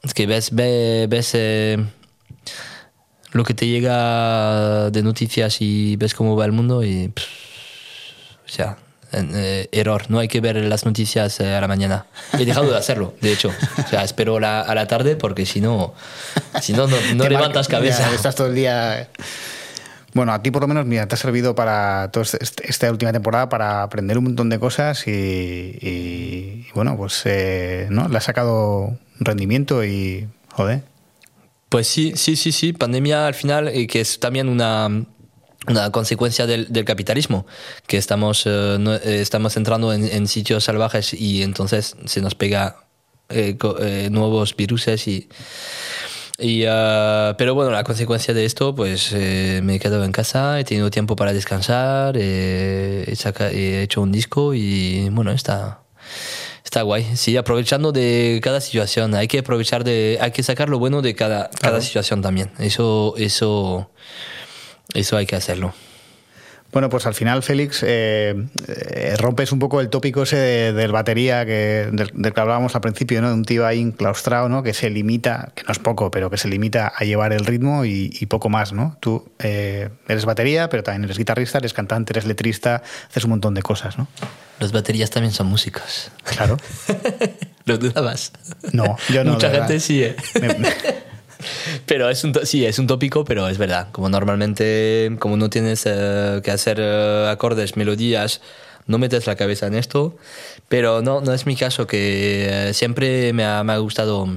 [0.03, 1.77] Es que ves, ve- ves eh,
[3.31, 7.09] lo que te llega de noticias y ves cómo va el mundo y.
[7.09, 7.23] pff,
[8.45, 8.77] o sea,
[9.13, 10.05] eh, error.
[10.09, 12.05] No hay que ver las noticias eh, a la mañana.
[12.37, 13.51] He dejado de hacerlo, de hecho.
[13.83, 15.93] O sea, espero la- a la tarde porque si no,
[16.61, 18.09] si no, no, levantas cabeza.
[18.09, 19.09] ya, estás todo el día...
[20.13, 23.13] Bueno, a ti por lo menos, mira, te ha servido para toda este- esta última
[23.13, 28.09] temporada para aprender un montón de cosas y, y- y bueno, pues eh, ¿no?
[28.09, 30.83] le has sacado rendimiento y, joder,
[31.69, 32.73] Pues sí, sí, sí, sí.
[32.73, 34.89] Pandemia al final, eh, que es también una,
[35.67, 37.45] una consecuencia del, capitalismo,
[37.87, 42.75] que estamos, eh, eh, estamos entrando en, sitios salvajes y entonces se nos pega
[44.09, 45.29] nuevos viruses y...
[46.37, 50.65] y, ah, pero bueno, la consecuencia de esto, pues me he quedado en casa, he
[50.65, 55.83] tenido tiempo para descansar, he, saca- he hecho un disco y bueno, está,
[56.71, 59.13] Está guay, sí, aprovechando de cada situación.
[59.13, 62.49] Hay que aprovechar de, hay que sacar lo bueno de cada, cada situación también.
[62.59, 63.91] Eso, eso,
[64.93, 65.73] eso hay que hacerlo.
[66.71, 68.33] Bueno, pues al final, Félix, eh,
[68.67, 72.75] eh, rompes un poco el tópico ese de- del batería que, del, del que hablábamos
[72.75, 73.27] al principio, ¿no?
[73.27, 74.63] De un tío ahí enclaustrado, ¿no?
[74.63, 77.83] Que se limita, que no es poco, pero que se limita a llevar el ritmo
[77.83, 78.95] y, y poco más, ¿no?
[79.01, 83.53] Tú eh, eres batería, pero también eres guitarrista, eres cantante, eres letrista, haces un montón
[83.53, 84.07] de cosas, ¿no?
[84.59, 86.11] Los baterías también son músicos.
[86.23, 86.55] Claro.
[87.65, 88.31] ¿Lo dudabas?
[88.71, 89.33] No, yo no.
[89.33, 90.03] Mucha gente sí.
[90.03, 90.15] ¿eh?
[90.39, 90.69] Me- me-
[91.85, 93.87] Pero es un, sí, es un tópico, pero es verdad.
[93.91, 98.41] Como normalmente, como no tienes eh, que hacer eh, acordes, melodías,
[98.87, 100.17] no metes la cabeza en esto.
[100.67, 104.27] Pero no, no es mi caso, que eh, siempre me ha, me ha gustado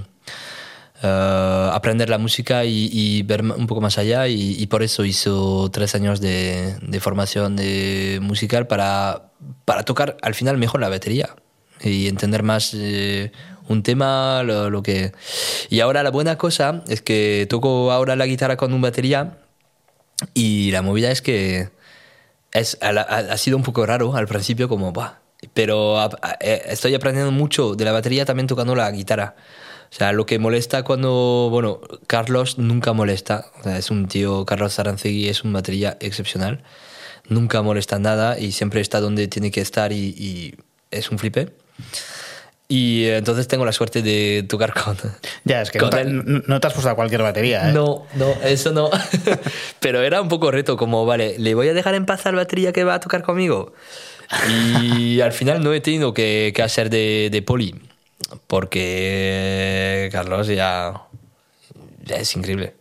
[1.07, 4.27] aprender la música y, ver un poco más allá.
[4.27, 9.31] Y, por eso hizo tres años de, formación de musical para,
[9.67, 11.29] para tocar al final mejor la batería
[11.83, 12.75] y entender más
[13.69, 15.13] un tema, lo, lo que...
[15.71, 19.39] Y ahora la buena cosa es que toco ahora la guitarra con un batería
[20.35, 21.71] y la movida es que
[22.53, 25.19] es, ha, sido un poco raro al principio, como, "Buah",
[25.53, 25.97] pero
[26.41, 29.35] eh, estoy aprendiendo mucho de la batería también tocando la guitarra.
[29.91, 34.45] O sea, lo que molesta cuando, bueno, Carlos nunca molesta, o sea, es un tío,
[34.47, 36.65] Carlos Arancegui es un batería excepcional,
[37.29, 40.55] nunca molesta nada y siempre está donde tiene que estar y, y
[40.91, 41.53] es un flipe.
[42.67, 44.97] Y eh, entonces tengo la suerte de tocar con...
[45.45, 46.43] ya, es que no te, él.
[46.47, 47.73] no- te has puesto a cualquier batería, ¿eh?
[47.73, 48.91] No, no, eso no.
[49.81, 52.73] Pero era un poco reto, como, vale, ¿le voy a dejar en paz al batería
[52.73, 53.75] que va a tocar conmigo?
[54.49, 57.75] Y al final no he tenido que, que hacer de, de poli,
[58.47, 61.03] porque Carlos ya,
[62.05, 62.75] ya es increíble.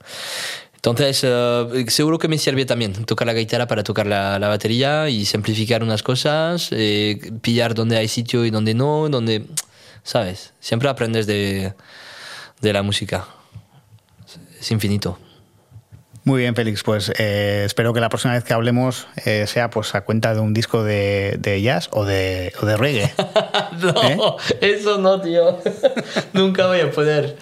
[0.76, 5.10] Entonces, eh, seguro que me sirve también tocar la guitarra para tocar la, la batería
[5.10, 9.46] y simplificar unas cosas, eh, pillar donde hay sitio y donde no, donde,
[10.04, 10.54] ¿sabes?
[10.60, 11.74] Siempre aprendes de,
[12.62, 13.26] de la música.
[14.60, 15.18] Es infinito.
[16.26, 16.84] Muy bien, Félix.
[16.84, 20.40] Pues eh, espero que la próxima vez que hablemos eh, sea pues a cuenta de
[20.40, 23.14] un disco de, de jazz o de, o de reggae.
[23.74, 25.58] No, eso no, tío.
[26.34, 27.36] Nunca voy a poder.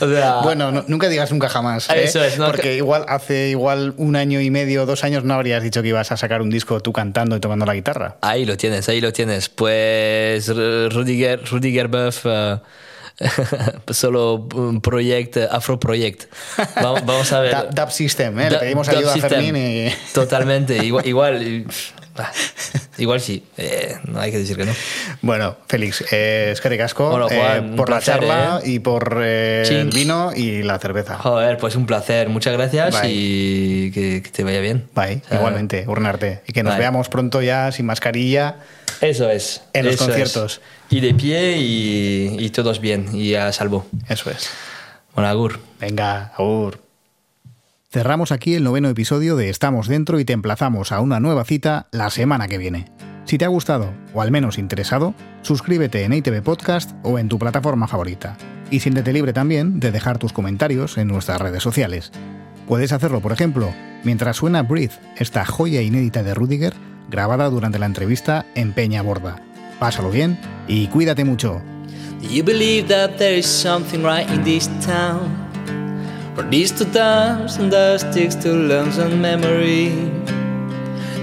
[0.00, 1.88] O sea, Bueno, no- nunca digas nunca jamás.
[1.90, 2.04] ¿eh?
[2.04, 5.34] Eso es, no, Porque que- igual hace igual un año y medio, dos años, no
[5.34, 8.16] habrías dicho que ibas a sacar un disco tú cantando y tocando la guitarra.
[8.20, 9.48] ahí lo tienes, ahí lo tienes.
[9.48, 12.58] Pues Rudiger, Rudiger Buff, eh,
[13.90, 16.24] solo un proyecto, Afro Project.
[16.76, 17.52] Vamos, vamos a ver.
[17.74, 18.50] Da- Dub System, ¿eh?
[18.50, 19.30] Le pedimos ayuda a System.
[19.30, 19.92] Fermín y...
[20.14, 21.66] Totalmente, igual, igual,
[22.98, 23.44] igual sí.
[23.56, 24.72] Eh, no hay que decir que no.
[25.22, 28.70] Bueno, Félix, eh, es que ricasco Bueno, Juan, un por placer, la charla ¿eh?
[28.70, 31.18] y por eh, el vino y la cerveza.
[31.18, 32.28] Joder, pues un placer.
[32.28, 33.10] Muchas gracias Bye.
[33.12, 34.88] y que, que te vaya bien.
[34.94, 36.42] Bye, O sea, igualmente, urnarte.
[36.46, 36.80] Y que nos Bye.
[36.80, 38.56] veamos pronto ya sin mascarilla.
[39.00, 39.62] Eso es.
[39.72, 40.00] En los es.
[40.00, 40.60] conciertos.
[40.90, 43.86] Y de pie y, y todos bien y a salvo.
[44.08, 44.50] Eso es.
[45.14, 45.60] Bueno, agur.
[45.80, 46.82] Venga, agur.
[47.90, 51.88] Cerramos aquí el noveno episodio de Estamos Dentro y te emplazamos a una nueva cita
[51.90, 52.86] la semana que viene.
[53.24, 57.38] Si te ha gustado, o al menos interesado, suscríbete en ITV Podcast o en tu
[57.38, 58.36] plataforma favorita.
[58.70, 62.12] Y siéntete libre también de dejar tus comentarios en nuestras redes sociales.
[62.66, 63.72] Puedes hacerlo, por ejemplo,
[64.04, 66.74] mientras suena Breathe, esta joya inédita de Rudiger,
[67.08, 69.36] grabada durante la entrevista en Peña Borda.
[69.78, 71.62] Pásalo bien y cuídate mucho.
[72.20, 75.30] Do you believe that there is something right in this town?
[76.36, 79.90] Or these two times and the sticks to lungs and memory?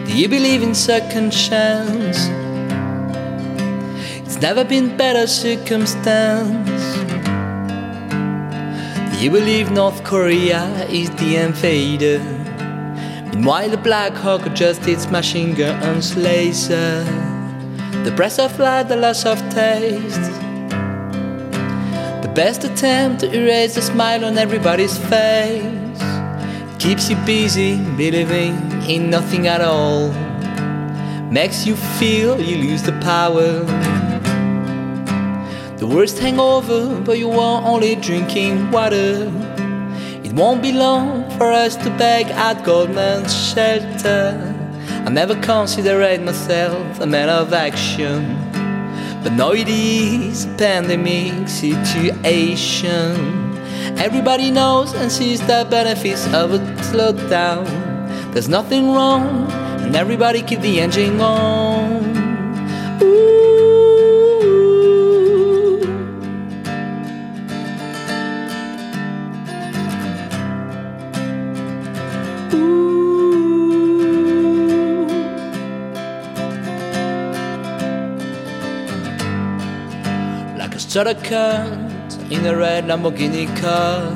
[0.06, 2.30] Do you believe in second chance?
[4.26, 6.96] It's never been better circumstance.
[9.12, 12.35] Do you believe North Korea is the invader?
[13.36, 17.04] Meanwhile, the Black Hawk adjusts its machine guns laser.
[18.06, 20.32] The breath of light, the loss of taste.
[22.22, 26.02] The best attempt to erase the smile on everybody's face.
[26.80, 28.56] Keeps you busy believing
[28.88, 30.14] in nothing at all.
[31.30, 33.60] Makes you feel you lose the power.
[35.76, 39.30] The worst hangover, but you are only drinking water.
[40.24, 44.54] It won't be long for us to beg at Goldman's shelter.
[45.06, 48.38] I never considered myself a man of action.
[49.22, 53.16] But now it is a pandemic situation.
[53.98, 56.60] Everybody knows and sees the benefits of a
[56.90, 57.66] slowdown.
[58.34, 59.52] There's nothing wrong,
[59.82, 61.75] and everybody keep the engine on.
[80.96, 84.16] Like a cunt in a red Lamborghini car,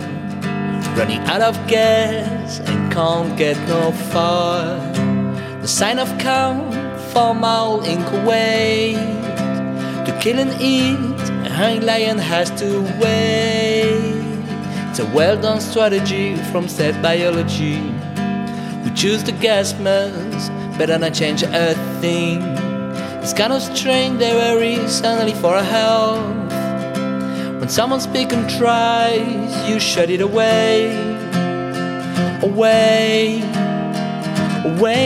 [0.96, 4.80] running out of gas and can't get no far.
[5.60, 6.74] The sign of count
[7.12, 8.96] for mile in Kuwait.
[10.06, 14.14] To kill and eat, a hungry lion has to wait.
[14.90, 17.82] It's a well done strategy from set biology.
[18.86, 22.42] We choose the gas mask, better not change a thing.
[23.22, 26.39] It's kind of strange they worry suddenly for health.
[27.60, 30.96] When someone speaks and tries, you shut it away,
[32.42, 33.42] away,
[34.64, 35.02] away,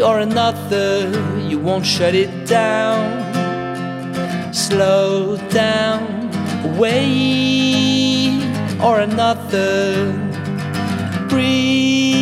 [0.00, 1.10] or another.
[1.48, 3.24] You won't shut it down.
[4.54, 6.30] Slow down,
[6.64, 8.38] away,
[8.80, 10.12] or another.
[11.28, 12.17] Breathe.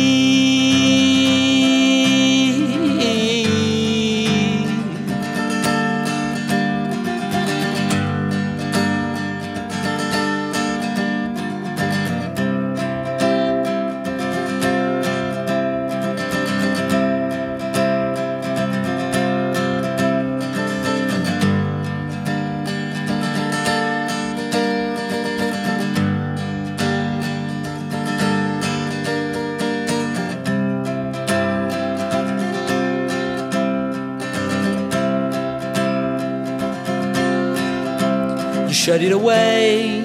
[38.87, 39.99] Shut it away,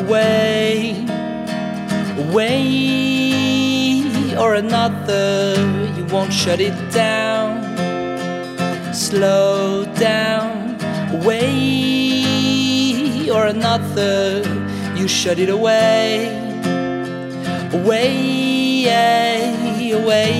[0.00, 0.96] away,
[2.16, 2.56] away,
[4.38, 5.54] or another.
[5.94, 7.60] You won't shut it down.
[8.94, 10.80] Slow down,
[11.20, 12.24] away,
[13.28, 14.42] or another.
[14.96, 16.32] You shut it away,
[17.74, 18.86] away,
[19.92, 20.30] away,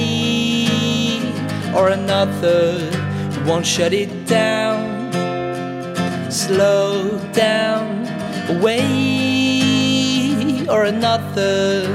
[1.77, 2.91] or another.
[3.35, 4.82] You won't shut it down
[6.53, 8.07] slow down,
[8.49, 9.63] away
[10.69, 11.89] or another.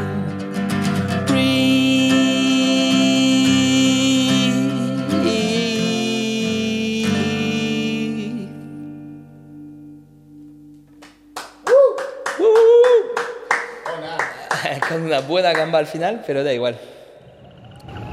[14.90, 16.78] Con una buena gamba al final, pero da igual.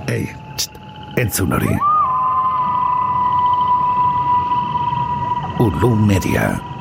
[0.09, 0.73] Ei, txt,
[1.17, 1.94] entzun hori.
[5.65, 6.74] Ulu Media.